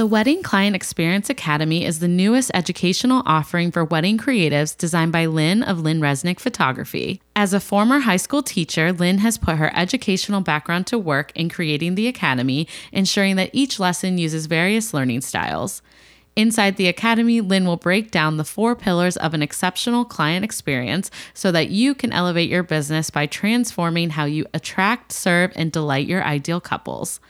[0.00, 5.26] The Wedding Client Experience Academy is the newest educational offering for wedding creatives designed by
[5.26, 7.20] Lynn of Lynn Resnick Photography.
[7.36, 11.50] As a former high school teacher, Lynn has put her educational background to work in
[11.50, 15.82] creating the academy, ensuring that each lesson uses various learning styles.
[16.34, 21.10] Inside the Academy, Lynn will break down the four pillars of an exceptional client experience
[21.34, 26.06] so that you can elevate your business by transforming how you attract, serve, and delight
[26.06, 27.20] your ideal couples.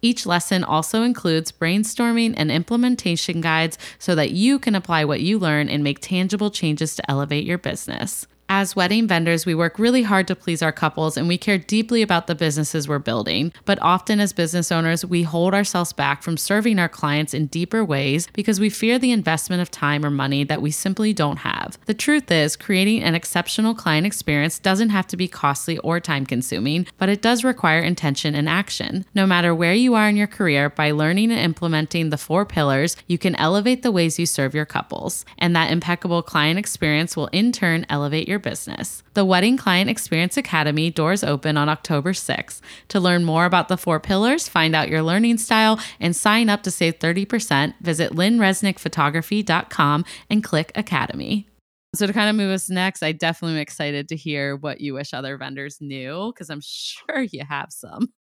[0.00, 5.38] Each lesson also includes brainstorming and implementation guides so that you can apply what you
[5.38, 8.26] learn and make tangible changes to elevate your business.
[8.50, 12.00] As wedding vendors, we work really hard to please our couples and we care deeply
[12.00, 13.52] about the businesses we're building.
[13.66, 17.84] But often, as business owners, we hold ourselves back from serving our clients in deeper
[17.84, 21.76] ways because we fear the investment of time or money that we simply don't have.
[21.84, 26.24] The truth is, creating an exceptional client experience doesn't have to be costly or time
[26.24, 29.04] consuming, but it does require intention and action.
[29.14, 32.96] No matter where you are in your career, by learning and implementing the four pillars,
[33.06, 35.26] you can elevate the ways you serve your couples.
[35.36, 39.02] And that impeccable client experience will in turn elevate your your business.
[39.14, 42.60] The Wedding Client Experience Academy doors open on October 6th.
[42.88, 46.62] To learn more about the four pillars, find out your learning style, and sign up
[46.62, 51.48] to save 30%, visit lynnresnickphotography.com and click Academy.
[51.94, 54.94] So to kind of move us next, I definitely am excited to hear what you
[54.94, 58.12] wish other vendors knew because I'm sure you have some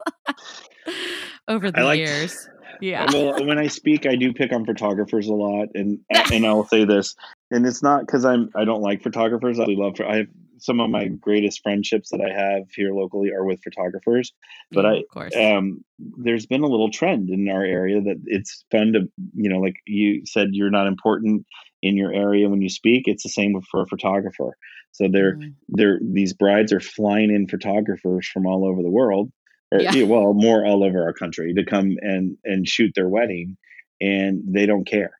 [1.48, 2.48] over the like, years.
[2.80, 3.06] Yeah.
[3.12, 6.00] Well, when I speak, I do pick on photographers a lot, and
[6.32, 7.14] and I'll say this,
[7.50, 9.58] and it's not because I'm I don't like photographers.
[9.58, 10.26] I love I have
[10.58, 14.32] some of my greatest friendships that I have here locally are with photographers,
[14.72, 18.92] but yeah, I um there's been a little trend in our area that it's fun
[18.94, 19.00] to
[19.34, 21.46] you know like you said you're not important
[21.82, 23.04] in your area when you speak.
[23.06, 24.56] It's the same for a photographer.
[24.92, 25.54] So they're mm.
[25.68, 29.30] they're these brides are flying in photographers from all over the world,
[29.72, 30.04] or yeah.
[30.04, 33.56] well, more all over our country to come and and shoot their wedding,
[34.00, 35.18] and they don't care,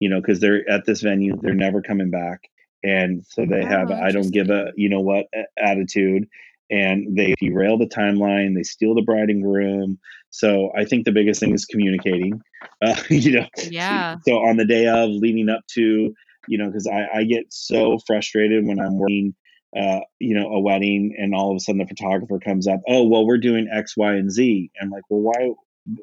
[0.00, 2.42] you know, because they're at this venue, they're never coming back,
[2.82, 5.26] and so they oh, have I don't give a you know what
[5.58, 6.28] attitude.
[6.70, 8.54] And they derail the timeline.
[8.54, 9.98] They steal the bride and groom.
[10.28, 12.40] So I think the biggest thing is communicating.
[12.80, 14.16] Uh, you know, yeah.
[14.24, 16.14] So on the day of, leading up to,
[16.46, 19.34] you know, because I, I get so frustrated when I'm working,
[19.76, 22.80] uh, you know, a wedding, and all of a sudden the photographer comes up.
[22.88, 24.70] Oh, well, we're doing X, Y, and Z.
[24.80, 25.54] I'm like, well, why?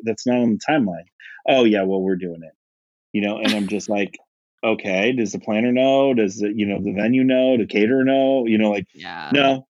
[0.04, 1.06] That's not on the timeline.
[1.48, 2.54] Oh, yeah, well, we're doing it.
[3.14, 4.18] You know, and I'm just like,
[4.64, 6.14] okay, does the planner know?
[6.14, 7.58] Does the you know the venue know?
[7.58, 8.46] The caterer know?
[8.46, 9.30] You know, like, yeah.
[9.34, 9.68] no,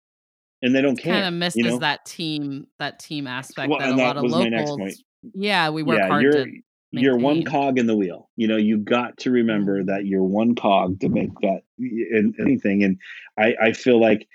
[0.63, 1.15] and they don't care.
[1.15, 1.79] Kind of misses you know?
[1.79, 5.03] that team that team aspect well, that a lot of locals.
[5.35, 6.47] Yeah, we work yeah, hard you're,
[6.95, 7.01] to.
[7.01, 8.29] You're one cog in the wheel.
[8.37, 9.87] You know, you got to remember mm-hmm.
[9.87, 12.85] that you're one cog to make that in anything.
[12.85, 12.99] And
[13.39, 14.27] I, I feel like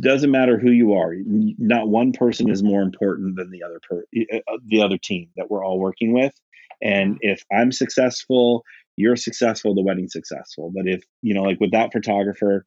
[0.00, 4.04] doesn't matter who you are not one person is more important than the other per
[4.16, 6.32] uh, uh, the other team that we're all working with
[6.82, 8.64] and if i'm successful
[8.96, 12.66] you're successful the wedding's successful but if you know like with that photographer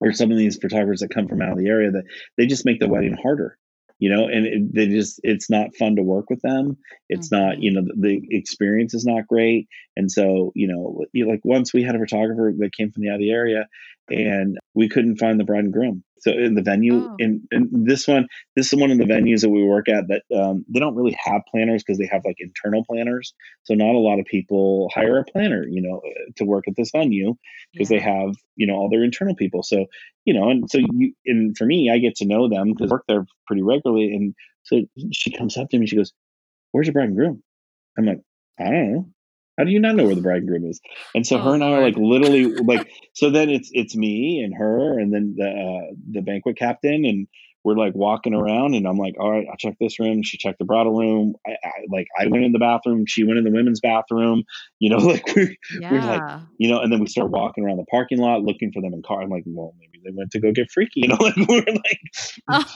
[0.00, 2.04] or some of these photographers that come from out of the area that
[2.36, 3.56] they just make the wedding harder
[3.98, 6.76] you know and it, they just it's not fun to work with them.
[7.08, 7.44] It's mm-hmm.
[7.44, 9.68] not you know the, the, experience is not great.
[9.96, 13.14] And so you know like once we had a photographer that came from the out
[13.14, 13.66] of the area
[14.10, 17.16] and we couldn't find the bride and groom so in the venue, oh.
[17.18, 20.22] in, in, this one, this is one of the venues that we work at that
[20.36, 23.34] um, they don't really have planners because they have like internal planners.
[23.64, 26.00] So not a lot of people hire a planner, you know,
[26.36, 27.34] to work at this venue
[27.72, 27.98] because yeah.
[27.98, 29.62] they have you know all their internal people.
[29.62, 29.86] So
[30.24, 32.94] you know, and so you and for me, I get to know them because I
[32.94, 34.12] work there pretty regularly.
[34.14, 36.12] And so she comes up to me, she goes,
[36.72, 37.42] "Where's your bride and groom?"
[37.96, 38.20] I'm like,
[38.58, 39.08] I don't know.
[39.58, 40.80] How do you not know where the bride and groom is?
[41.14, 44.40] And so oh, her and I are like literally like so then it's it's me
[44.40, 47.26] and her and then the uh, the banquet captain and
[47.64, 50.22] we're like walking around and I'm like, all right, I'll check this room.
[50.22, 51.34] She checked the bridal room.
[51.46, 53.04] I, I like I went in the bathroom.
[53.06, 54.44] She went in the women's bathroom.
[54.78, 55.90] You know, like we, yeah.
[55.90, 58.80] we're like, you know, and then we start walking around the parking lot looking for
[58.80, 59.22] them in car.
[59.22, 60.88] I'm like, well, maybe they went to go get freaky.
[61.08, 62.66] You know, like we're like,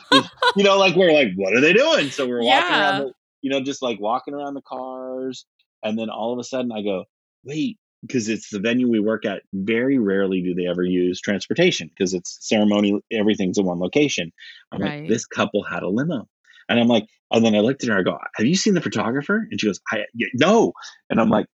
[0.56, 2.10] you know, like we're like, what are they doing?
[2.10, 2.80] So we're walking yeah.
[2.80, 5.44] around, the, you know, just like walking around the cars
[5.82, 7.04] and then all of a sudden I go,
[7.44, 9.42] wait, because it's the venue we work at.
[9.52, 14.32] Very rarely do they ever use transportation because it's ceremony, everything's in one location.
[14.70, 15.00] I'm right.
[15.00, 16.28] like, this couple had a limo.
[16.68, 18.80] And I'm like, and then I looked at her, I go, Have you seen the
[18.80, 19.46] photographer?
[19.50, 20.04] And she goes, I
[20.34, 20.72] no.
[21.10, 21.46] And I'm like,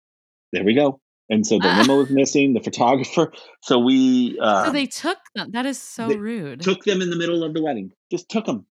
[0.52, 1.00] there we go.
[1.30, 3.32] And so the limo was missing, the photographer.
[3.60, 4.38] So we.
[4.40, 5.50] Uh, so they took them.
[5.50, 6.62] That is so rude.
[6.62, 7.90] Took them in the middle of the wedding.
[8.10, 8.64] Just took them.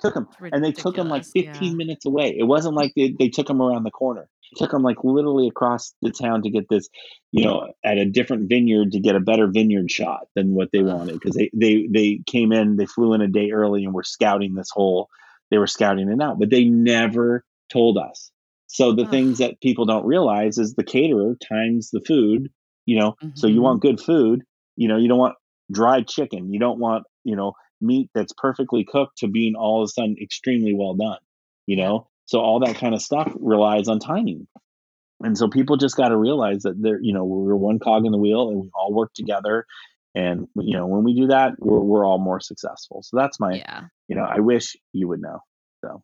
[0.00, 0.28] Took them.
[0.52, 1.70] And they took them like 15 yeah.
[1.72, 2.36] minutes away.
[2.38, 4.28] It wasn't like they, they took them around the corner.
[4.52, 6.88] It took them like literally across the town to get this,
[7.32, 10.82] you know, at a different vineyard to get a better vineyard shot than what they
[10.82, 14.04] wanted because they, they, they came in, they flew in a day early and were
[14.04, 15.10] scouting this whole,
[15.50, 18.30] they were scouting it out, but they never told us
[18.68, 22.50] so the things that people don't realize is the caterer times the food,
[22.84, 23.30] you know, mm-hmm.
[23.34, 23.88] so you want mm-hmm.
[23.88, 24.42] good food,
[24.76, 25.36] you know, you don't want
[25.72, 29.86] dried chicken, you don't want, you know, meat that's perfectly cooked to being all of
[29.86, 31.18] a sudden extremely well done,
[31.66, 32.08] you know?
[32.26, 34.46] So all that kind of stuff relies on timing.
[35.20, 38.12] And so people just got to realize that they're, you know, we're one cog in
[38.12, 39.64] the wheel and we all work together.
[40.14, 43.02] And, you know, when we do that, we're, we're all more successful.
[43.02, 43.84] So that's my, yeah.
[44.08, 45.38] you know, I wish you would know.
[45.82, 46.02] So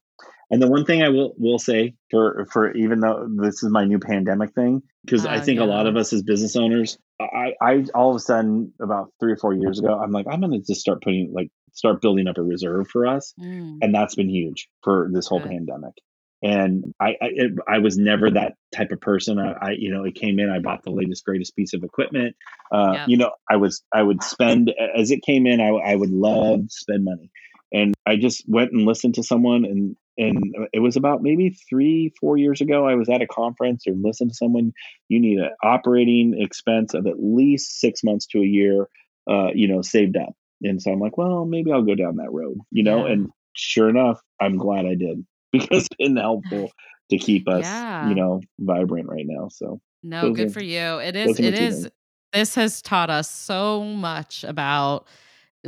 [0.51, 3.85] and the one thing I will will say for for even though this is my
[3.85, 5.67] new pandemic thing, because uh, I think yeah.
[5.67, 9.33] a lot of us as business owners, I I all of a sudden about three
[9.33, 12.39] or four years ago, I'm like I'm gonna just start putting like start building up
[12.39, 13.79] a reserve for us, mm.
[13.81, 15.95] and that's been huge for this whole pandemic.
[16.43, 19.39] And I I, it, I, was never that type of person.
[19.39, 22.37] I, I, you know it came in, I bought the latest greatest piece of equipment.
[22.71, 23.07] Uh, yeah.
[23.09, 26.67] You know I was I would spend as it came in, I I would love
[26.69, 27.31] spend money
[27.75, 32.13] and I just went and listened to someone and and it was about maybe three
[32.21, 34.73] four years ago i was at a conference or listened to someone
[35.09, 38.89] you need an operating expense of at least six months to a year
[39.29, 40.35] uh, you know, saved up.
[40.63, 43.07] And so I'm like, well, maybe I'll go down that road, you know.
[43.07, 43.13] Yeah.
[43.13, 46.71] And sure enough, I'm glad I did because it's been helpful
[47.11, 48.09] to keep us, yeah.
[48.09, 49.49] you know, vibrant right now.
[49.51, 50.99] So no, good are, for you.
[50.99, 51.39] It is.
[51.39, 51.81] It is.
[51.83, 51.91] Things.
[52.33, 55.07] This has taught us so much about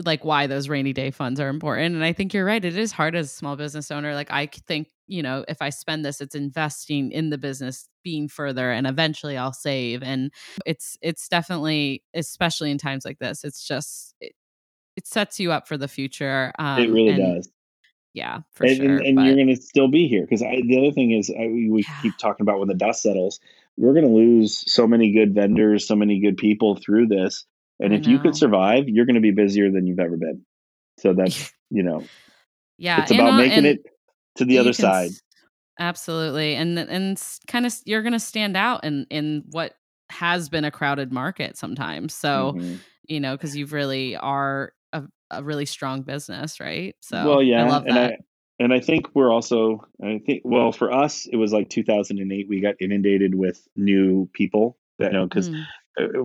[0.05, 1.95] like why those rainy day funds are important.
[1.95, 2.65] And I think you're right.
[2.65, 4.15] It is hard as a small business owner.
[4.15, 8.29] Like I think, you know, if I spend this, it's investing in the business being
[8.29, 10.03] further and eventually I'll save.
[10.03, 10.33] And
[10.67, 14.33] it's it's definitely, especially in times like this, it's just it,
[14.97, 16.53] it sets you up for the future.
[16.59, 17.49] Um, it really and, does.
[18.13, 18.97] Yeah, for and, sure.
[18.97, 21.85] And, and you're going to still be here because the other thing is I, we
[21.87, 22.01] yeah.
[22.03, 23.41] keep talking about when the dust settles,
[23.77, 27.45] we're going to lose so many good vendors, so many good people through this
[27.81, 30.45] and if you could survive, you're going to be busier than you've ever been.
[30.99, 32.05] So that's, you know,
[32.79, 33.81] yeah, it's about making it
[34.37, 35.11] to the other side.
[35.79, 36.55] Absolutely.
[36.55, 39.75] And, and kind of, you're going to stand out in, in what
[40.11, 42.15] has been a crowded market sometimes.
[42.15, 42.77] So, mm-hmm.
[43.05, 46.95] you know, cause you've really are a, a, really strong business, right?
[47.01, 47.69] So, well, yeah.
[47.71, 47.79] I.
[47.79, 48.17] And I,
[48.59, 52.63] and I think we're also, I think, well, for us, it was like 2008, we
[52.63, 55.63] got inundated with new people that, you know, because mm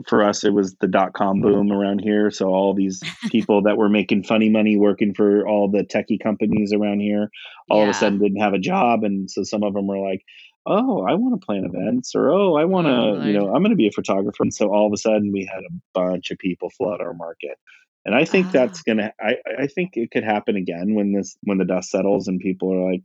[0.07, 2.31] for us it was the dot com boom around here.
[2.31, 6.73] So all these people that were making funny money working for all the techie companies
[6.73, 7.29] around here
[7.69, 7.83] all yeah.
[7.83, 9.03] of a sudden didn't have a job.
[9.03, 10.23] And so some of them were like
[10.67, 13.63] oh i want to plan events or oh i want to oh, you know i'm
[13.63, 14.43] going to be a photographer.
[14.43, 17.57] And so all of a sudden we had a bunch of people flood our market.
[18.05, 18.51] And i think ah.
[18.51, 21.89] that's going to i i think it could happen again when this when the dust
[21.89, 23.01] settles and people are like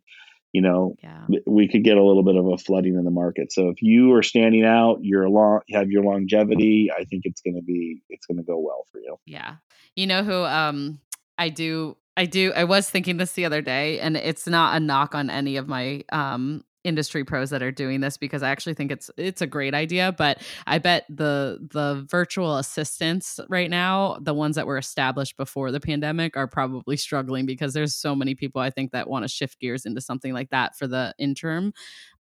[0.56, 1.26] you know, yeah.
[1.46, 3.52] we could get a little bit of a flooding in the market.
[3.52, 6.90] So if you are standing out, you're long, have your longevity.
[6.90, 9.18] I think it's going to be, it's going to go well for you.
[9.26, 9.56] Yeah.
[9.96, 10.98] You know who, um,
[11.36, 14.80] I do, I do, I was thinking this the other day and it's not a
[14.80, 18.74] knock on any of my, um, industry pros that are doing this because I actually
[18.74, 20.14] think it's it's a great idea.
[20.16, 25.72] But I bet the the virtual assistants right now, the ones that were established before
[25.72, 29.28] the pandemic, are probably struggling because there's so many people I think that want to
[29.28, 31.72] shift gears into something like that for the interim.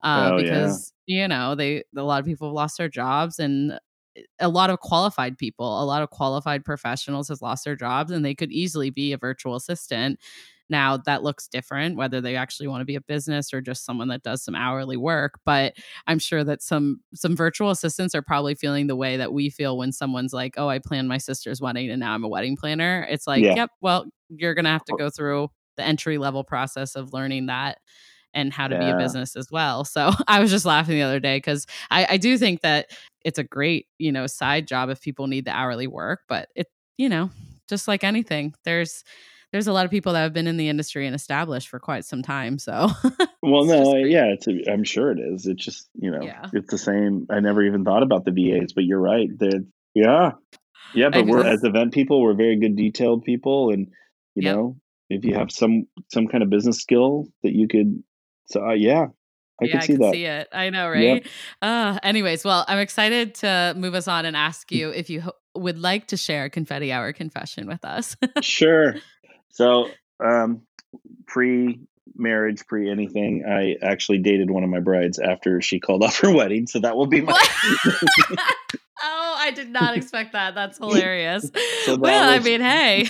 [0.02, 1.22] Uh, oh, because yeah.
[1.22, 3.78] you know they a lot of people have lost their jobs and
[4.40, 8.24] a lot of qualified people, a lot of qualified professionals has lost their jobs and
[8.24, 10.18] they could easily be a virtual assistant
[10.68, 14.08] now that looks different, whether they actually want to be a business or just someone
[14.08, 15.38] that does some hourly work.
[15.44, 15.74] But
[16.06, 19.78] I'm sure that some some virtual assistants are probably feeling the way that we feel
[19.78, 23.06] when someone's like, "Oh, I planned my sister's wedding and now I'm a wedding planner."
[23.08, 23.54] It's like, yeah.
[23.54, 27.78] "Yep, well, you're gonna have to go through the entry level process of learning that."
[28.34, 28.80] and how to yeah.
[28.80, 29.82] be a business as well.
[29.84, 32.90] So I was just laughing the other day because I, I, do think that
[33.24, 36.66] it's a great, you know, side job if people need the hourly work, but it,
[36.98, 37.30] you know,
[37.66, 39.04] just like anything, there's
[39.56, 42.04] there's a lot of people that have been in the industry and established for quite
[42.04, 42.58] some time.
[42.58, 42.90] So,
[43.42, 45.46] well, no, yeah, it's a, I'm sure it is.
[45.46, 46.44] It's just you know, yeah.
[46.52, 47.26] it's the same.
[47.30, 49.30] I never even thought about the VAs, but you're right.
[49.34, 49.62] They're,
[49.94, 50.32] yeah,
[50.94, 51.08] yeah.
[51.08, 53.88] But we're as event people, we're very good detailed people, and
[54.34, 54.56] you yep.
[54.56, 54.76] know,
[55.08, 58.02] if you have some some kind of business skill that you could,
[58.48, 59.06] so uh, yeah,
[59.58, 60.12] I yeah, can see I can that.
[60.12, 60.48] see it.
[60.52, 61.02] I know, right?
[61.02, 61.26] Yep.
[61.62, 64.76] Uh, anyways, well, I'm excited to move us on and ask mm.
[64.76, 68.16] you if you ho- would like to share a confetti hour confession with us.
[68.42, 68.96] sure.
[69.56, 69.88] So,
[70.22, 70.60] um,
[71.26, 71.80] pre
[72.14, 76.30] marriage, pre anything, I actually dated one of my brides after she called off her
[76.30, 76.66] wedding.
[76.66, 77.32] So that will be my.
[79.02, 80.54] oh, I did not expect that.
[80.54, 81.50] That's hilarious.
[81.84, 82.40] So that well, was...
[82.40, 83.08] I mean, hey.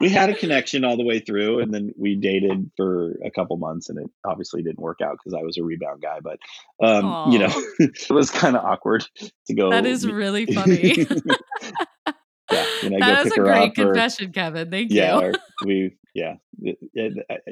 [0.00, 3.56] we had a connection all the way through, and then we dated for a couple
[3.56, 6.18] months, and it obviously didn't work out because I was a rebound guy.
[6.20, 6.40] But
[6.84, 9.06] um, you know, it was kind of awkward
[9.46, 9.70] to go.
[9.70, 11.06] That is really funny
[12.50, 14.70] yeah, you know, that was a great confession, or, Kevin.
[14.70, 14.98] Thank you.
[14.98, 15.34] yeah, you.
[15.64, 16.34] we, yeah,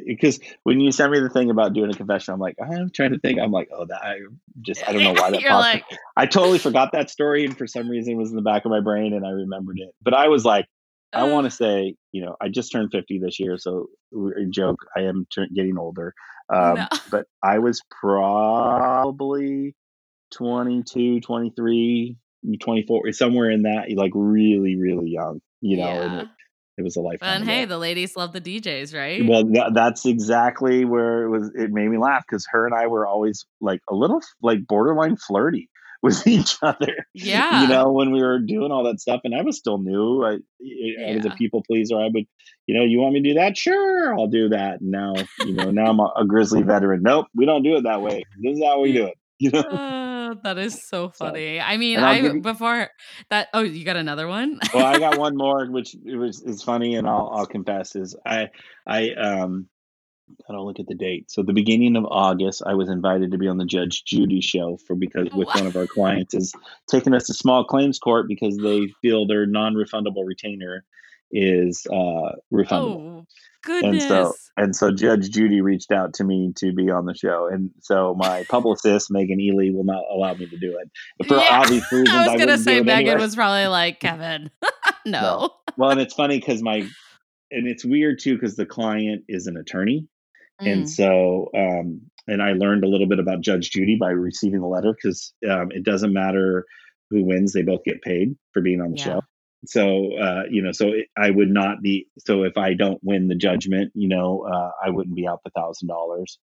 [0.07, 3.13] because when you sent me the thing about doing a confession, I'm like, I'm trying
[3.13, 3.39] to think.
[3.39, 4.19] I'm like, oh, that I
[4.61, 5.41] just, I don't know why that.
[5.41, 5.85] You're like,
[6.17, 8.71] I totally forgot that story, and for some reason, it was in the back of
[8.71, 9.95] my brain, and I remembered it.
[10.03, 10.67] But I was like,
[11.13, 13.89] I want to say, you know, I just turned 50 this year, so
[14.51, 14.85] joke.
[14.97, 16.15] I am t- getting older,
[16.53, 16.87] um, no.
[17.11, 19.75] but I was probably
[20.33, 22.17] 22, 23
[22.61, 26.03] 24 somewhere in that like really really young you know yeah.
[26.03, 26.29] and it,
[26.79, 29.27] it was a life and hey the ladies love the djs right?
[29.27, 32.87] Well that, that's exactly where it was it made me laugh because her and i
[32.87, 35.69] were always like a little like borderline flirty
[36.03, 37.63] with each other yeah.
[37.63, 40.39] you know when we were doing all that stuff and i was still new i,
[40.61, 41.11] yeah.
[41.11, 42.25] I was a people pleaser i would
[42.69, 43.57] you know you want me to do that?
[43.57, 44.81] Sure i'll do that.
[44.81, 47.03] And now you know now i'm a, a grizzly veteran.
[47.03, 48.23] Nope we don't do it that way.
[48.41, 49.61] This is how we do it you know?
[49.61, 50.08] uh,
[50.43, 51.59] that is so funny.
[51.59, 52.89] So, I mean, I you, before
[53.31, 53.49] that.
[53.55, 54.59] Oh, you got another one?
[54.73, 58.17] well, I got one more, which it was is funny, and I'll I'll confess is
[58.25, 58.49] I
[58.87, 59.69] I um
[60.49, 61.31] I don't look at the date.
[61.31, 64.79] So the beginning of August, I was invited to be on the Judge Judy show
[64.87, 66.53] for because with one of our clients is
[66.87, 70.85] taking us to small claims court because they feel their non-refundable retainer
[71.31, 73.21] is uh, refundable.
[73.21, 73.27] Oh,
[73.65, 74.03] goodness.
[74.05, 77.49] And so and so Judge Judy reached out to me to be on the show.
[77.51, 81.27] And so my publicist, Megan Ely, will not allow me to do it.
[81.29, 81.61] For Yeah.
[81.63, 82.11] obvious reasons.
[82.11, 83.23] I was gonna say Megan anyway.
[83.23, 84.51] was probably like Kevin.
[85.07, 85.21] no.
[85.21, 85.51] No.
[85.77, 86.79] Well, and it's funny because my
[87.51, 90.07] and it's weird too because the client is an attorney.
[90.61, 90.73] Mm.
[90.73, 94.67] And so, um, and I learned a little bit about Judge Judy by receiving the
[94.67, 96.65] letter because um, it doesn't matter
[97.11, 99.05] who wins; they both get paid for being on the Yeah.
[99.05, 99.21] show.
[99.67, 102.07] So, uh, you know, so it, I would not be.
[102.19, 105.51] So, if I don't win the judgment, you know, uh, I wouldn't be out the
[105.51, 106.39] thousand dollars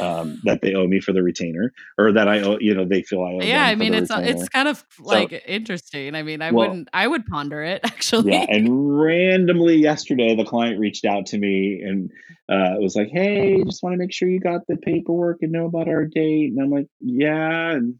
[0.00, 2.58] um, that they owe me for the retainer, or that I owe.
[2.60, 3.40] You know, they feel I owe.
[3.42, 4.36] yeah, I mean it's uh, retainer.
[4.40, 6.14] it's kind of like interesting.
[6.16, 8.32] I mean, I Well- wouldn't I would ponder it actually.
[8.32, 12.10] yeah and randomly yesterday the client reached out to me and
[12.48, 15.52] uh it was like hey just want to make sure you got the paperwork and
[15.52, 17.94] know about our date and i'm like yeah and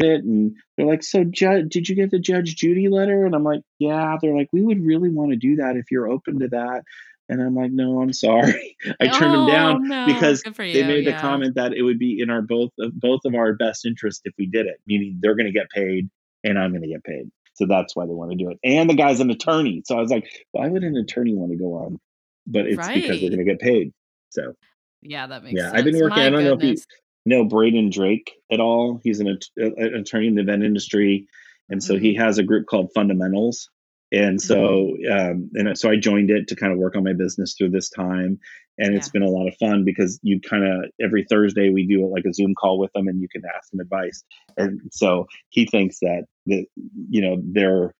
[0.00, 3.24] it and they're like so judge did you get the judge judy letter?
[3.26, 4.16] And i'm like yeah.
[4.20, 6.82] They're like we would really want to do that if you're open to that.
[7.28, 8.76] And i'm like no i'm sorry.
[9.00, 10.06] I turned them Oh, down no.
[10.06, 11.20] because they made the yeah.
[11.20, 14.34] comment that it would be in our both of both of our best interest if
[14.38, 16.08] we did it meaning they're going to get paid
[16.44, 17.30] and i'm going to get paid.
[17.54, 18.58] So that's why they want to do it.
[18.64, 19.82] And the guy's an attorney.
[19.84, 22.00] So i was like why would an attorney want to go on?
[22.46, 23.92] But it's because they're going to get paid.
[24.30, 24.54] So
[25.02, 25.74] Yeah, that makes yeah sense.
[25.78, 26.86] i've been working My i don't know if you goodness.
[27.26, 29.00] Know braden drake at all?
[29.02, 31.28] He's an, an attorney in the event industry
[31.70, 33.70] and so he has a group called fundamentals.
[34.12, 37.54] And so um, and so i joined it to kind of work on my business
[37.56, 38.40] through this time.
[38.76, 42.04] And it's been a lot of fun because you kind of every thursday we do
[42.08, 44.24] like a zoom call with them and you can ask them advice.
[44.56, 46.66] And so he thinks that that
[47.08, 47.94] you know they're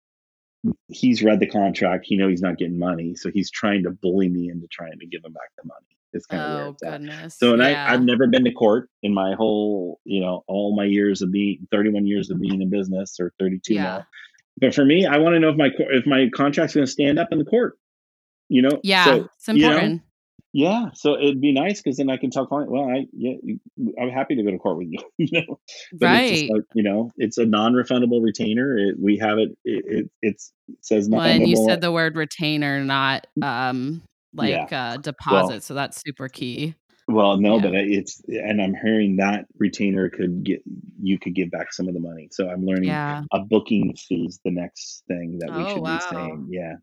[0.88, 2.06] he's read the contract.
[2.08, 3.14] He know he's not getting money.
[3.14, 6.26] So he's trying to bully me into trying to give him back the money it's
[6.26, 7.38] kind of Oh at goodness.
[7.38, 7.86] so and yeah.
[7.88, 11.30] I, I've never been to court in my whole, you know, all my years of
[11.30, 13.82] being 31 years of being in business or 32 Yeah.
[13.82, 14.06] now.
[14.60, 17.18] But for me, I want to know if my if my contract's going to stand
[17.18, 17.78] up in the court.
[18.48, 20.02] You know, yeah, So, it's you know, important.
[20.52, 23.34] yeah, so it'd be nice because then I can tell client, well, I yeah,
[24.00, 24.98] I'm happy to go to court with you.
[25.18, 25.60] you know,
[25.92, 26.50] but right.
[26.52, 28.76] like, you know, it's a non-refundable retainer.
[28.76, 29.56] It, we have it.
[29.64, 34.02] It, it it's it says Well, and you said the word retainer, not um
[34.34, 35.62] like uh deposit.
[35.62, 36.74] so that's super key.
[37.08, 37.62] Well, no, Yeah.
[37.62, 40.62] but it's and I'm hearing that retainer could get
[41.02, 42.28] you could give back some of the money.
[42.30, 43.22] So I'm learning Yeah.
[43.32, 45.94] a booking fee is the next thing that we Oh, should wow.
[45.96, 46.46] be saying.
[46.50, 46.74] Yeah,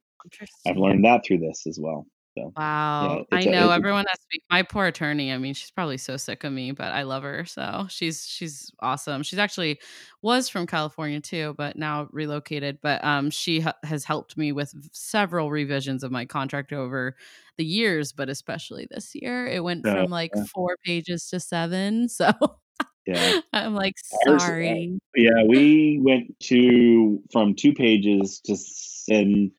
[0.68, 2.06] I've learned that through this as well.
[2.38, 3.18] So Wow.
[3.20, 5.32] Yeah, I it's a- know everyone has to be my poor attorney.
[5.32, 7.46] I mean, she's probably so sick of me, but I love her.
[7.46, 9.22] So she's she's awesome.
[9.24, 9.80] She's actually
[10.24, 12.80] was from California too, but now relocated.
[12.82, 17.16] But um she ha- has helped me with several revisions of my contract over
[17.58, 19.46] the years, but especially this year.
[19.48, 20.44] It went from like yeah.
[20.54, 22.08] 4 pages to 7.
[22.18, 22.32] So
[23.06, 23.96] yeah, I'm like
[24.28, 25.00] Ours, uh, sorry.
[25.16, 29.52] yeah, we went to from two pages to send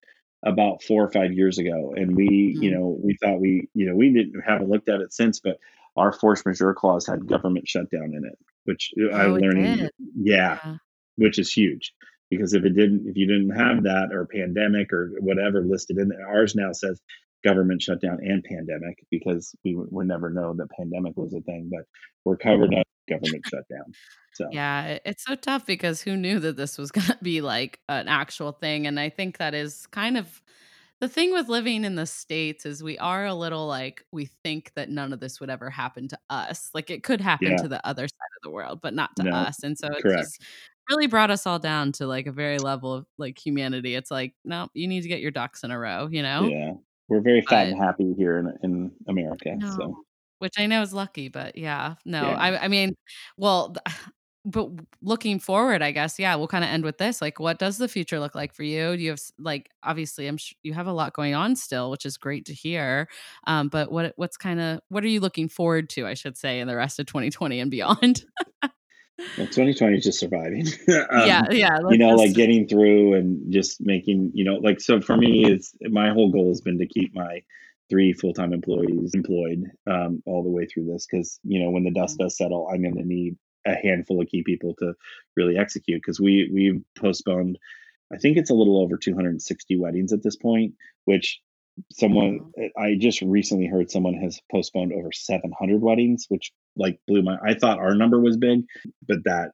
[0.45, 2.75] about four or five years ago, and we, you Mm.
[2.75, 5.59] know, we thought we, you know, we didn't haven't looked at it since, but
[5.97, 9.91] our force majeure clause had government shutdown in it, which I'm Oh, it learning.
[10.17, 10.77] Yeah, Yeah.
[11.17, 11.93] which is huge
[12.31, 16.09] because if it didn't if you didn't have that or pandemic or whatever listed in
[16.09, 17.01] there ours now says
[17.45, 21.85] government shutdown and pandemic because we would never know that pandemic was a thing but
[22.25, 23.95] we're covered under government shutdown
[24.33, 27.81] so Yeah, it's so tough because who knew that this was going to be like
[27.89, 28.87] an actual thing?
[28.87, 30.43] And I think that is kind of
[31.01, 34.73] the thing with living in the States is we are a little like, we think
[34.75, 36.71] that none of this would ever happen to us.
[36.75, 37.63] Like it could happen Yeah.
[37.63, 39.63] to the other side of the world, but not to No, us.
[39.63, 40.29] And so it's correct.
[40.29, 40.43] just
[40.91, 43.95] really brought us all down to like a very level of like humanity.
[43.95, 46.49] It's like, no, you need to get your ducks in a row, you know?
[46.49, 46.73] yeah
[47.09, 49.69] we're very fat and happy here in, in america No.
[49.71, 50.05] so
[50.39, 52.35] which I know is lucky, but yeah, no, Yeah.
[52.35, 52.95] I, I mean,
[53.37, 53.75] well,
[54.45, 54.71] but
[55.03, 57.21] looking forward, I guess, yeah, we'll kind of end with this.
[57.21, 58.97] Like, what does the future look like for you?
[58.97, 62.07] Do you have like, obviously, I'm sure you have a lot going on still, which
[62.07, 63.09] is great to hear.
[63.47, 66.07] Um, but what, what's kind of, what are you looking forward to?
[66.07, 68.25] I should say, in the rest of 2020 and beyond.
[68.63, 73.81] well, 2020 is just surviving Um, yeah, yeah, you know like getting through and just
[73.81, 77.15] making you know like so for me it's my whole goal has been to keep
[77.15, 77.43] my
[77.91, 81.91] three full-time employees employed um, all the way through this because you know when the
[81.91, 83.37] dust does settle i'm going to need
[83.67, 84.95] a handful of key people to
[85.37, 87.59] really execute because we we've postponed
[88.13, 90.75] i think it's a little over 260 weddings at this point
[91.05, 91.41] which
[91.93, 97.37] someone i just recently heard someone has postponed over 700 weddings which like blew my
[97.45, 98.63] i thought our number was big
[99.07, 99.53] but that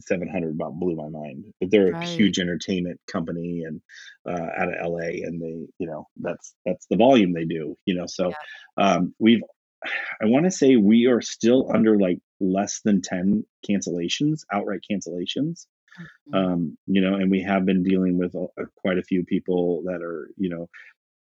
[0.00, 2.08] 700 about blew my mind but they're Right.
[2.08, 3.80] a huge entertainment company and
[4.28, 7.94] uh, out of la and they you know that's that's the volume they do you
[7.94, 8.32] know so
[8.76, 9.42] um, we've
[10.20, 15.66] I want to say we are still under like less than 10 cancellations, outright cancellations.
[16.00, 16.34] Mm-hmm.
[16.34, 18.46] Um, you know, and we have been dealing with a,
[18.76, 20.68] quite a few people that are, you know,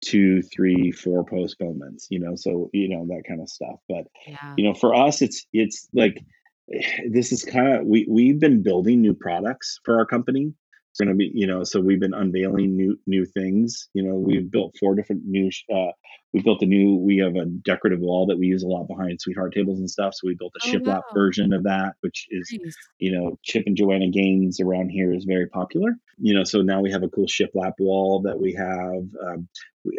[0.03, 3.79] two, three, four postponements, you know, so, you know, that kind of stuff.
[3.87, 4.53] But, yeah.
[4.57, 6.21] you know, for us, it's, it's like,
[7.09, 10.53] this is kind of, we, we've been building new products for our company
[10.91, 13.89] it's going to be, you know, so we've been unveiling new new things.
[13.93, 15.49] You know, we've built four different new.
[15.73, 15.91] Uh,
[16.33, 16.95] we built a new.
[16.95, 20.15] We have a decorative wall that we use a lot behind sweetheart tables and stuff.
[20.15, 21.13] So we built a oh, shiplap wow.
[21.13, 22.75] version of that, which is, nice.
[22.97, 25.91] you know, Chip and Joanna Gaines around here is very popular.
[26.17, 29.03] You know, so now we have a cool shiplap wall that we have.
[29.27, 29.47] Um,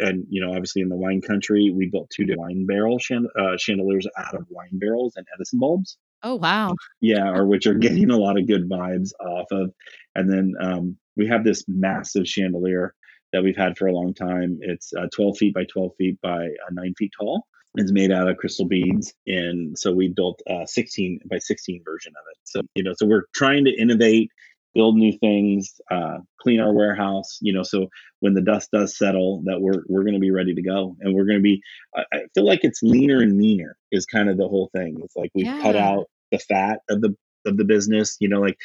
[0.00, 2.98] and you know, obviously in the wine country, we built two wine barrel
[3.38, 5.96] uh, chandeliers out of wine barrels and Edison bulbs.
[6.22, 6.74] Oh wow!
[7.00, 9.72] Yeah, or which are getting a lot of good vibes off of.
[10.14, 12.94] And then um, we have this massive chandelier
[13.32, 14.58] that we've had for a long time.
[14.60, 17.46] It's uh, 12 feet by 12 feet by uh, nine feet tall.
[17.76, 22.12] It's made out of crystal beads, and so we built a 16 by 16 version
[22.16, 22.38] of it.
[22.44, 24.30] So you know, so we're trying to innovate
[24.74, 27.38] build new things, uh, clean our warehouse.
[27.40, 27.88] You know, so
[28.20, 31.14] when the dust does settle, that we're we're going to be ready to go, and
[31.14, 31.62] we're going to be.
[31.94, 34.98] I, I, feel like it's leaner and meaner is kind of the whole thing.
[35.02, 35.60] It's like we've yeah.
[35.62, 37.14] cut out the fat of the
[37.46, 38.16] of the business.
[38.20, 38.56] You know, like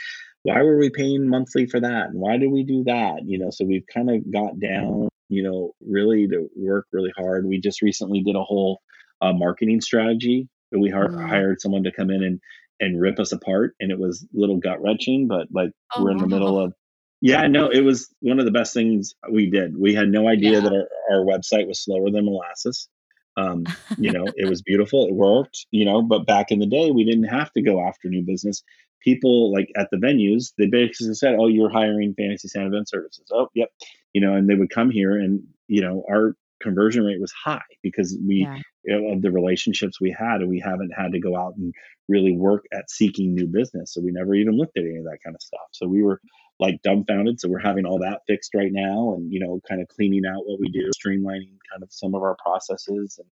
[0.43, 3.21] why were we paying monthly for that, and why did we do that?
[3.25, 5.09] You know, so we've kind of got down.
[5.27, 7.47] You know, really to work really hard.
[7.47, 8.79] We just recently did a whole
[9.21, 10.47] uh, marketing strategy.
[10.71, 11.27] We mm.
[11.27, 12.39] hired someone to come in and
[12.79, 16.11] and rip us apart and it was a little gut wrenching but like oh, we're
[16.11, 16.73] in the middle of
[17.21, 19.77] yeah no it was one of the best things we did.
[19.77, 20.59] We had no idea yeah.
[20.61, 22.89] that our, our website was slower than molasses.
[23.37, 23.65] Um,
[23.97, 27.03] you know it was beautiful it worked you know but back in the day we
[27.03, 28.63] didn't have to go after new business.
[29.01, 33.25] People like at the venues they basically said oh you're hiring fantasy sound event services.
[33.31, 33.69] Oh yep
[34.13, 36.35] you know and they would come here and you know our
[36.65, 38.47] conversion rate was high because we
[38.85, 39.13] yeah.
[39.13, 41.73] of the relationships we had and we haven't had to go out and
[42.09, 45.19] really work at seeking new business so we never even looked at any of that
[45.23, 46.19] kind of stuff so we were
[46.59, 49.87] like dumbfounded so we're having all that fixed right now and you know kind of
[49.89, 53.27] cleaning out what we do streamlining kind of some of our processes and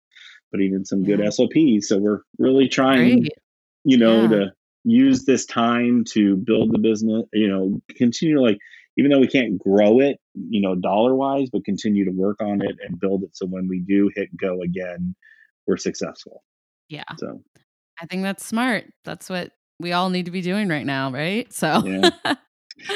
[0.51, 1.17] putting in some yeah.
[1.17, 3.33] good SOPs so we're really trying Great.
[3.83, 4.27] you know yeah.
[4.27, 4.51] to
[4.85, 8.57] use this time to build the business you know continue like
[8.99, 12.61] even though we can't grow it, you know, dollar wise, but continue to work on
[12.61, 15.15] it and build it so when we do hit go again,
[15.65, 16.43] we're successful.
[16.89, 17.05] Yeah.
[17.17, 17.41] So
[18.01, 18.83] I think that's smart.
[19.05, 21.51] That's what we all need to be doing right now, right?
[21.53, 22.09] So yeah.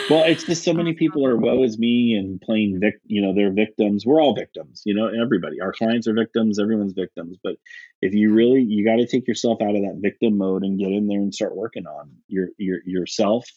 [0.09, 3.33] well, it's just so many people are woe is me and playing vic, you know,
[3.33, 4.05] they're victims.
[4.05, 5.61] We're all victims, you know, everybody.
[5.61, 7.37] Our clients are victims, everyone's victims.
[7.41, 7.55] But
[8.01, 10.91] if you really you got to take yourself out of that victim mode and get
[10.91, 13.47] in there and start working on your your yourself,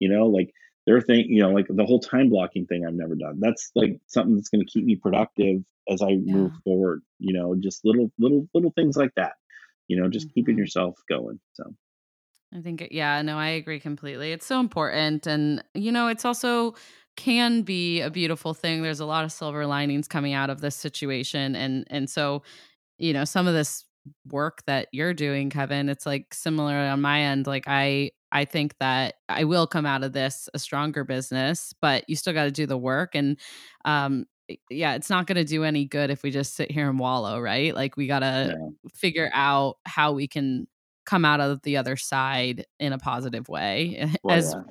[0.00, 0.50] you know, like
[0.86, 3.38] there are things, you know, like the whole time blocking thing I've never done.
[3.40, 6.34] That's like something that's going to keep me productive as I yeah.
[6.34, 7.02] move forward.
[7.18, 9.32] You know, just little, little, little things like that.
[9.88, 10.34] You know, just mm-hmm.
[10.34, 11.40] keeping yourself going.
[11.54, 11.64] So.
[12.54, 14.32] I think, yeah, no, I agree completely.
[14.32, 15.26] It's so important.
[15.26, 16.74] And, you know, it's also
[17.16, 18.82] can be a beautiful thing.
[18.82, 21.56] There's a lot of silver linings coming out of this situation.
[21.56, 22.42] And, and so,
[22.98, 23.84] you know, some of this
[24.30, 27.46] work that you're doing, Kevin, it's like similar on my end.
[27.46, 32.04] Like I I think that I will come out of this a stronger business, but
[32.08, 33.14] you still got to do the work.
[33.14, 33.38] And
[33.84, 34.26] um,
[34.68, 37.40] yeah, it's not going to do any good if we just sit here and wallow,
[37.40, 37.72] right?
[37.72, 38.88] Like we got to yeah.
[38.92, 40.66] figure out how we can
[41.06, 44.10] come out of the other side in a positive way.
[44.24, 44.62] Well, As yeah.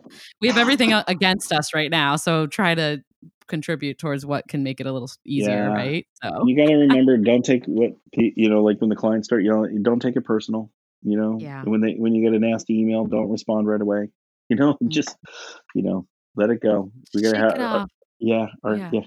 [0.41, 3.01] we have everything against us right now, so try to
[3.47, 5.74] contribute towards what can make it a little easier, yeah.
[5.74, 6.07] right?
[6.22, 9.43] So you got to remember, don't take what you know, like when the clients start
[9.43, 10.70] yelling, don't take it personal.
[11.04, 11.64] You know, yeah.
[11.64, 14.10] when they when you get a nasty email, don't respond right away.
[14.49, 14.89] You know, mm.
[14.89, 15.16] just
[15.74, 16.91] you know, let it go.
[17.14, 17.88] We gotta Shake have, uh,
[18.20, 19.01] yeah, or, yeah, yeah.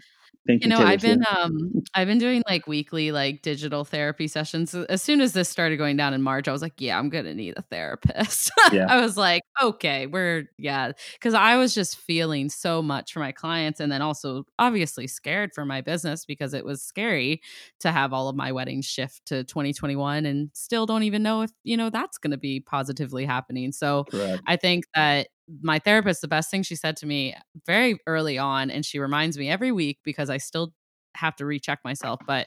[0.46, 4.28] Thank you, you know, I've been um I've been doing like weekly like digital therapy
[4.28, 4.74] sessions.
[4.74, 7.34] As soon as this started going down in March, I was like, yeah, I'm gonna
[7.34, 8.52] need a therapist.
[8.72, 8.86] Yeah.
[8.88, 13.30] I was like, okay, we're yeah, because I was just feeling so much for my
[13.30, 17.40] clients, and then also obviously scared for my business because it was scary
[17.80, 21.52] to have all of my weddings shift to 2021, and still don't even know if
[21.62, 23.70] you know that's going to be positively happening.
[23.70, 24.42] So Correct.
[24.48, 25.28] I think that
[25.62, 27.34] my therapist, the best thing she said to me
[27.66, 30.72] very early on, and she reminds me every week because I still
[31.14, 32.46] have to recheck myself, but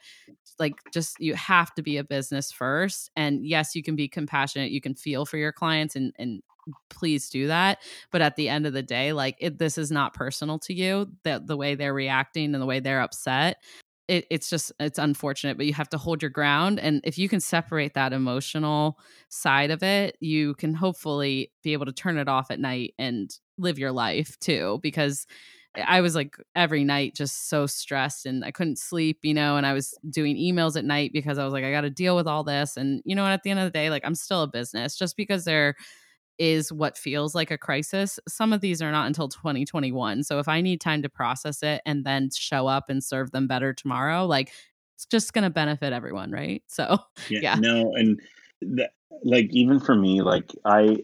[0.59, 3.09] like just you have to be a business first.
[3.15, 6.41] And yes, you can be compassionate, you can feel for your clients and and
[6.89, 7.79] please do that.
[8.11, 11.07] But at the end of the day, like it, this is not personal to you,
[11.23, 13.57] that the way they're reacting and the way they're upset
[14.09, 17.29] it, it's just it's unfortunate but you have to hold your ground and if you
[17.29, 18.97] can separate that emotional
[19.29, 23.37] side of it you can hopefully be able to turn it off at night and
[23.57, 25.27] live your life too because
[25.75, 29.67] I was like every night just so stressed and I couldn't sleep, you know, and
[29.67, 32.27] I was doing emails at night because I was like, I got to deal with
[32.27, 32.75] all this.
[32.75, 34.95] And, you know, and at the end of the day, like I'm still a business
[34.97, 35.75] just because there
[36.39, 38.19] is what feels like a crisis.
[38.27, 40.23] Some of these are not until 2021.
[40.23, 43.47] So if I need time to process it and then show up and serve them
[43.47, 44.51] better tomorrow, like
[44.95, 46.31] it's just going to benefit everyone.
[46.31, 46.63] Right.
[46.67, 46.97] So,
[47.29, 47.39] yeah.
[47.41, 47.55] yeah.
[47.55, 47.93] No.
[47.95, 48.19] And,
[48.61, 48.91] that,
[49.23, 50.97] like even for me like i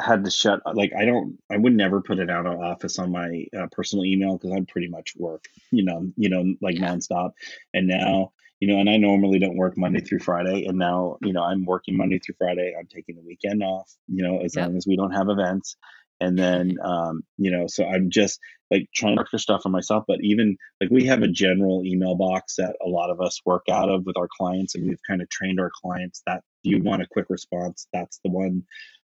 [0.00, 3.10] had to shut like i don't i would never put it out of office on
[3.10, 6.88] my uh, personal email because i'd pretty much work you know you know like yeah.
[6.88, 7.32] nonstop
[7.72, 11.32] and now you know and i normally don't work monday through friday and now you
[11.32, 12.74] know i'm working monday through friday.
[12.78, 14.66] I'm taking the weekend off you know as yep.
[14.66, 15.76] long as we don't have events.
[16.20, 18.40] And then um you know so i'm just
[18.70, 21.82] like trying to work for stuff for myself but even like we have a general
[21.84, 25.02] email box that a lot of us work out of with our clients and we've
[25.06, 28.62] kind of trained our clients that if you want a quick response that's the one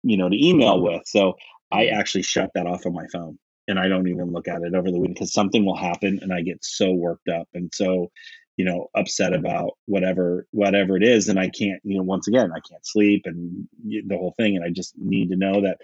[0.04, 1.02] you know to email with.
[1.06, 1.36] So
[1.72, 3.38] i actually shut that off on my phone
[3.68, 6.34] and i don't even look at it over the weekend because something will happen and
[6.34, 8.12] i get so worked up and so
[8.58, 11.30] you know upset about whatever whatever it is.
[11.30, 14.56] And i can't you know once again i can't sleep and the whole thing.
[14.56, 15.78] And i just need to know that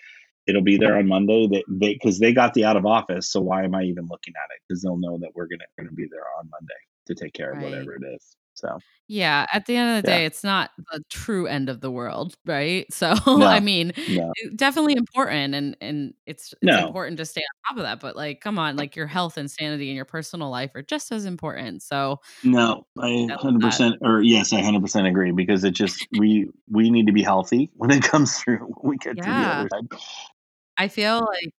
[0.47, 3.31] it'll be there on monday that they because they got the out of office.
[3.31, 4.61] So why am i even looking at it?
[4.67, 6.73] Because they'll know that we're gonna, gonna be there on monday
[7.07, 7.65] to take care of right.
[7.65, 8.79] whatever it is so
[9.11, 10.17] yeah, at the end of the yeah.
[10.19, 12.85] day, it's not the true end of the world, right?
[12.99, 14.33] So no, I mean, no.
[14.57, 16.85] definitely important, and and it's it's no.
[16.85, 18.01] important to stay on top of that.
[18.01, 21.13] But like, come on, like your health and sanity and your personal life are just
[21.13, 21.81] as important.
[21.81, 26.49] So no, I hundred percent, or yes, I hundred percent agree because it just we
[26.69, 29.23] we need to be healthy when it comes through when we get yeah.
[29.23, 29.99] to the other side.
[30.77, 31.53] I feel like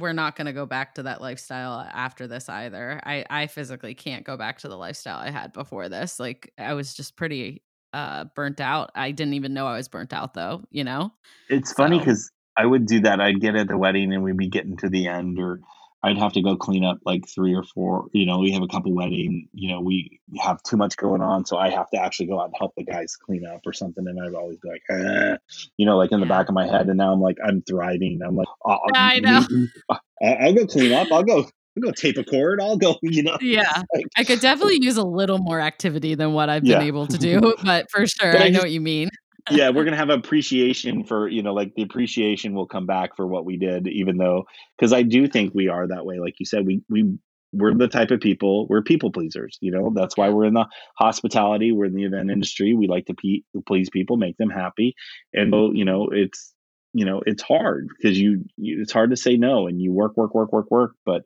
[0.00, 3.00] we're not going to go back to that lifestyle after this either.
[3.04, 6.18] I I physically can't go back to the lifestyle I had before this.
[6.18, 8.90] Like I was just pretty uh burnt out.
[8.94, 11.12] I didn't even know I was burnt out though, you know.
[11.48, 13.20] It's funny cuz I would do that.
[13.20, 15.60] I'd get at the wedding and we'd be getting to the end or
[16.02, 18.06] I'd have to go clean up like three or four.
[18.12, 19.48] You know, we have a couple wedding.
[19.52, 22.46] You know, we have too much going on, so I have to actually go out
[22.46, 24.06] and help the guys clean up or something.
[24.06, 25.36] And I'd always be like, eh,
[25.76, 26.88] you know, like in the back of my head.
[26.88, 28.20] And now I'm like, I'm thriving.
[28.24, 29.40] I'm like, oh, I mm, know.
[29.40, 31.08] Mm, mm, I'll go clean up.
[31.12, 31.48] I'll go.
[31.76, 32.60] I'll go tape a cord.
[32.60, 32.96] I'll go.
[33.02, 33.36] You know.
[33.40, 37.06] Yeah, like, I could definitely use a little more activity than what I've been able
[37.08, 39.10] to do, but for sure, but I, I know just, what you mean
[39.56, 43.26] yeah, we're gonna have appreciation for you know, like the appreciation will come back for
[43.26, 44.44] what we did, even though
[44.78, 46.18] because I do think we are that way.
[46.18, 47.18] Like you said, we we
[47.52, 49.58] we're the type of people we're people pleasers.
[49.60, 50.66] You know, that's why we're in the
[50.98, 52.74] hospitality, we're in the event industry.
[52.74, 54.94] We like to pe- please people, make them happy,
[55.32, 56.52] and you know, it's
[56.92, 60.16] you know, it's hard because you, you it's hard to say no, and you work,
[60.16, 61.22] work, work, work, work, but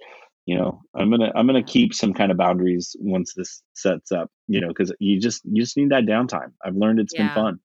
[0.47, 4.31] you know i'm gonna i'm gonna keep some kind of boundaries once this sets up
[4.47, 7.27] you know because you just you just need that downtime i've learned it's yeah.
[7.27, 7.59] been fun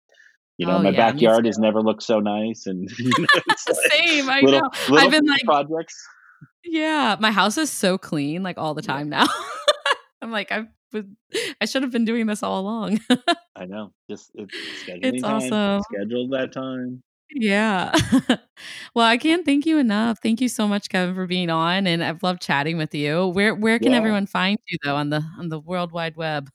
[0.60, 3.26] you know, oh, my yeah, backyard has never looked so nice, and you know,
[3.90, 4.30] same.
[4.30, 4.70] I little, know.
[4.90, 5.96] Little I've been like projects.
[6.66, 9.24] Yeah, my house is so clean, like all the time yeah.
[9.24, 9.28] now.
[10.22, 10.66] I'm like, I
[11.62, 13.00] I should have been doing this all along.
[13.56, 13.94] I know.
[14.10, 14.54] Just it's
[14.84, 15.36] scheduling it's time.
[15.36, 15.82] Awesome.
[15.94, 17.04] Schedule that time.
[17.32, 17.94] Yeah.
[18.96, 20.20] well, I can't thank you enough.
[20.22, 23.28] Thank you so much, Kevin, for being on, and I've loved chatting with you.
[23.28, 23.98] Where where can yeah.
[23.98, 26.50] everyone find you though on the on the World Wide Web?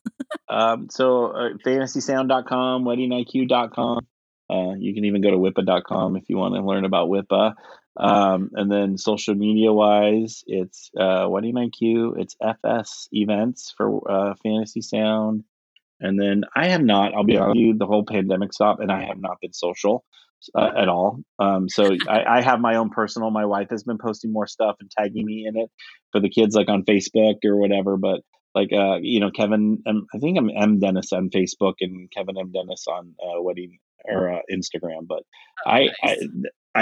[0.49, 4.07] um, so uh, fantasysound.com, weddingiq.com.
[4.51, 7.55] Uh, you can even go to wipa.com if you want to learn about WIPA.
[7.97, 14.35] Um, and then social media wise, it's uh, Wedding IQ, it's FS events for uh,
[14.43, 15.45] Fantasy Sound.
[16.01, 18.91] And then I have not, I'll be honest with you, the whole pandemic stopped and
[18.91, 20.05] I have not been social
[20.55, 21.21] uh, at all.
[21.39, 23.31] Um, so I, I, have my own personal.
[23.31, 25.71] My wife has been posting more stuff and tagging me in it
[26.13, 27.97] for the kids, like on Facebook or whatever.
[27.97, 28.21] But
[28.55, 32.39] like uh, you know, Kevin, M, I think I'm M Dennis on Facebook and Kevin
[32.39, 35.07] M Dennis on uh, wedding or uh, Instagram.
[35.09, 35.23] But
[35.67, 35.95] oh, I, nice.
[36.05, 36.17] I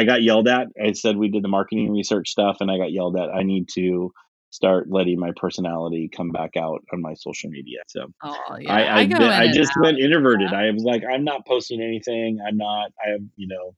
[0.00, 0.68] I got yelled at.
[0.82, 3.28] I said we did the marketing research stuff, and I got yelled at.
[3.28, 4.12] I need to
[4.52, 7.78] start letting my personality come back out on my social media.
[7.88, 8.72] So oh, yeah.
[8.72, 10.50] I, I, I, been, I just went introverted.
[10.52, 10.58] Yeah.
[10.58, 12.38] I was like, I'm not posting anything.
[12.46, 13.74] I'm not, I have, you know,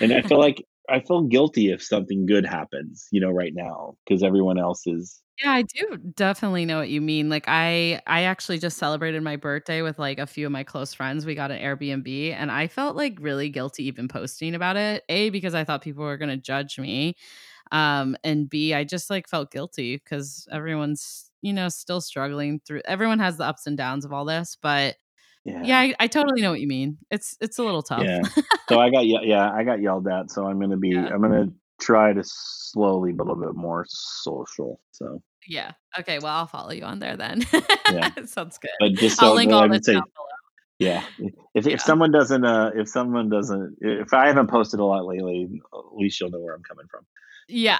[0.00, 3.96] and I feel like I feel guilty if something good happens, you know, right now
[4.04, 5.20] because everyone else is.
[5.42, 7.28] Yeah, I do definitely know what you mean.
[7.28, 10.94] Like I I actually just celebrated my birthday with like a few of my close
[10.94, 11.26] friends.
[11.26, 15.04] We got an Airbnb and I felt like really guilty even posting about it.
[15.10, 17.16] A because I thought people were going to judge me
[17.72, 22.82] um and b i just like felt guilty because everyone's you know still struggling through
[22.84, 24.96] everyone has the ups and downs of all this but
[25.44, 25.78] yeah, yeah.
[25.78, 26.98] I, I, totally know what you mean.
[27.10, 28.04] It's it's a little tough.
[28.04, 28.20] Yeah.
[28.68, 31.06] So i got yeah i got yelled at so i'm gonna be yeah.
[31.06, 31.46] i'm gonna
[31.80, 35.22] try to slowly but a little bit more social so.
[35.48, 35.72] Yeah.
[35.98, 37.42] Okay well i'll follow you on there then.
[37.90, 38.10] Yeah.
[38.26, 38.70] Sounds good.
[38.78, 39.98] But just so, i'll link all this say,
[40.78, 41.02] yeah
[41.54, 41.74] if, yeah.
[41.74, 45.96] if someone doesn't uh if someone doesn't if i haven't posted a lot lately at
[45.96, 47.04] least you'll know where i'm coming from
[47.60, 47.78] Yeah,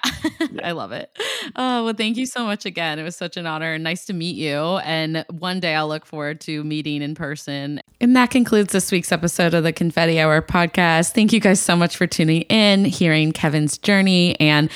[0.65, 1.17] I love it.
[1.55, 2.99] Oh, well, thank you so much again.
[2.99, 4.59] It was such an honor and nice to meet you.
[4.79, 7.81] And one day I'll look forward to meeting in person.
[8.01, 11.13] And that concludes this week's episode of the Confetti Hour podcast.
[11.13, 14.71] Thank you guys so much for tuning in, hearing Kevin's journey, and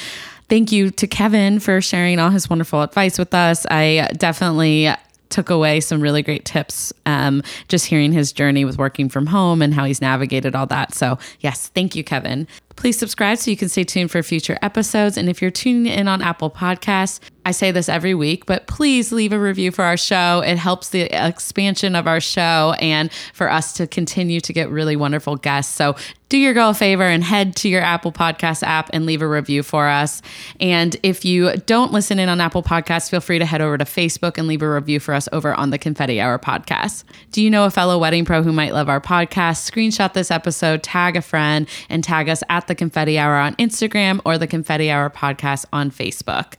[0.49, 3.67] thank you to Kevin for sharing all his wonderful advice with us.
[3.71, 4.95] I definitely
[5.35, 9.63] took away some really great tips um, just hearing his journey with working from home
[9.63, 10.95] and how he's navigated all that.
[10.95, 12.47] So, yes, thank you, Kevin.
[12.77, 15.17] Please subscribe so you can stay tuned for future episodes.
[15.17, 19.13] And if you're tuning in on Apple Podcasts, I say this every week, but please
[19.13, 20.43] leave a review for our show.
[20.45, 24.97] It helps the expansion of our show and for us to continue to get really
[24.97, 25.75] wonderful guests.
[25.75, 25.95] So
[26.31, 29.29] do your girl a favor and head to your Apple Podcast app and leave a
[29.29, 30.23] review for us.
[30.59, 33.85] And if you don't listen in on Apple Podcasts, feel free to head over to
[33.85, 37.05] Facebook and leave a review for us over on the Confetti Hour podcast.
[37.31, 39.71] Do you know a fellow wedding pro who might love our podcast?
[39.71, 44.21] Screenshot this episode, tag a friend, and tag us at the Confetti Hour on Instagram
[44.25, 46.55] or the Confetti Hour podcast on Facebook.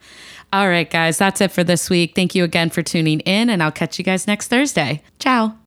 [0.53, 2.13] All right, guys, that's it for this week.
[2.15, 5.01] Thank you again for tuning in, and I'll catch you guys next Thursday.
[5.19, 5.57] Ciao.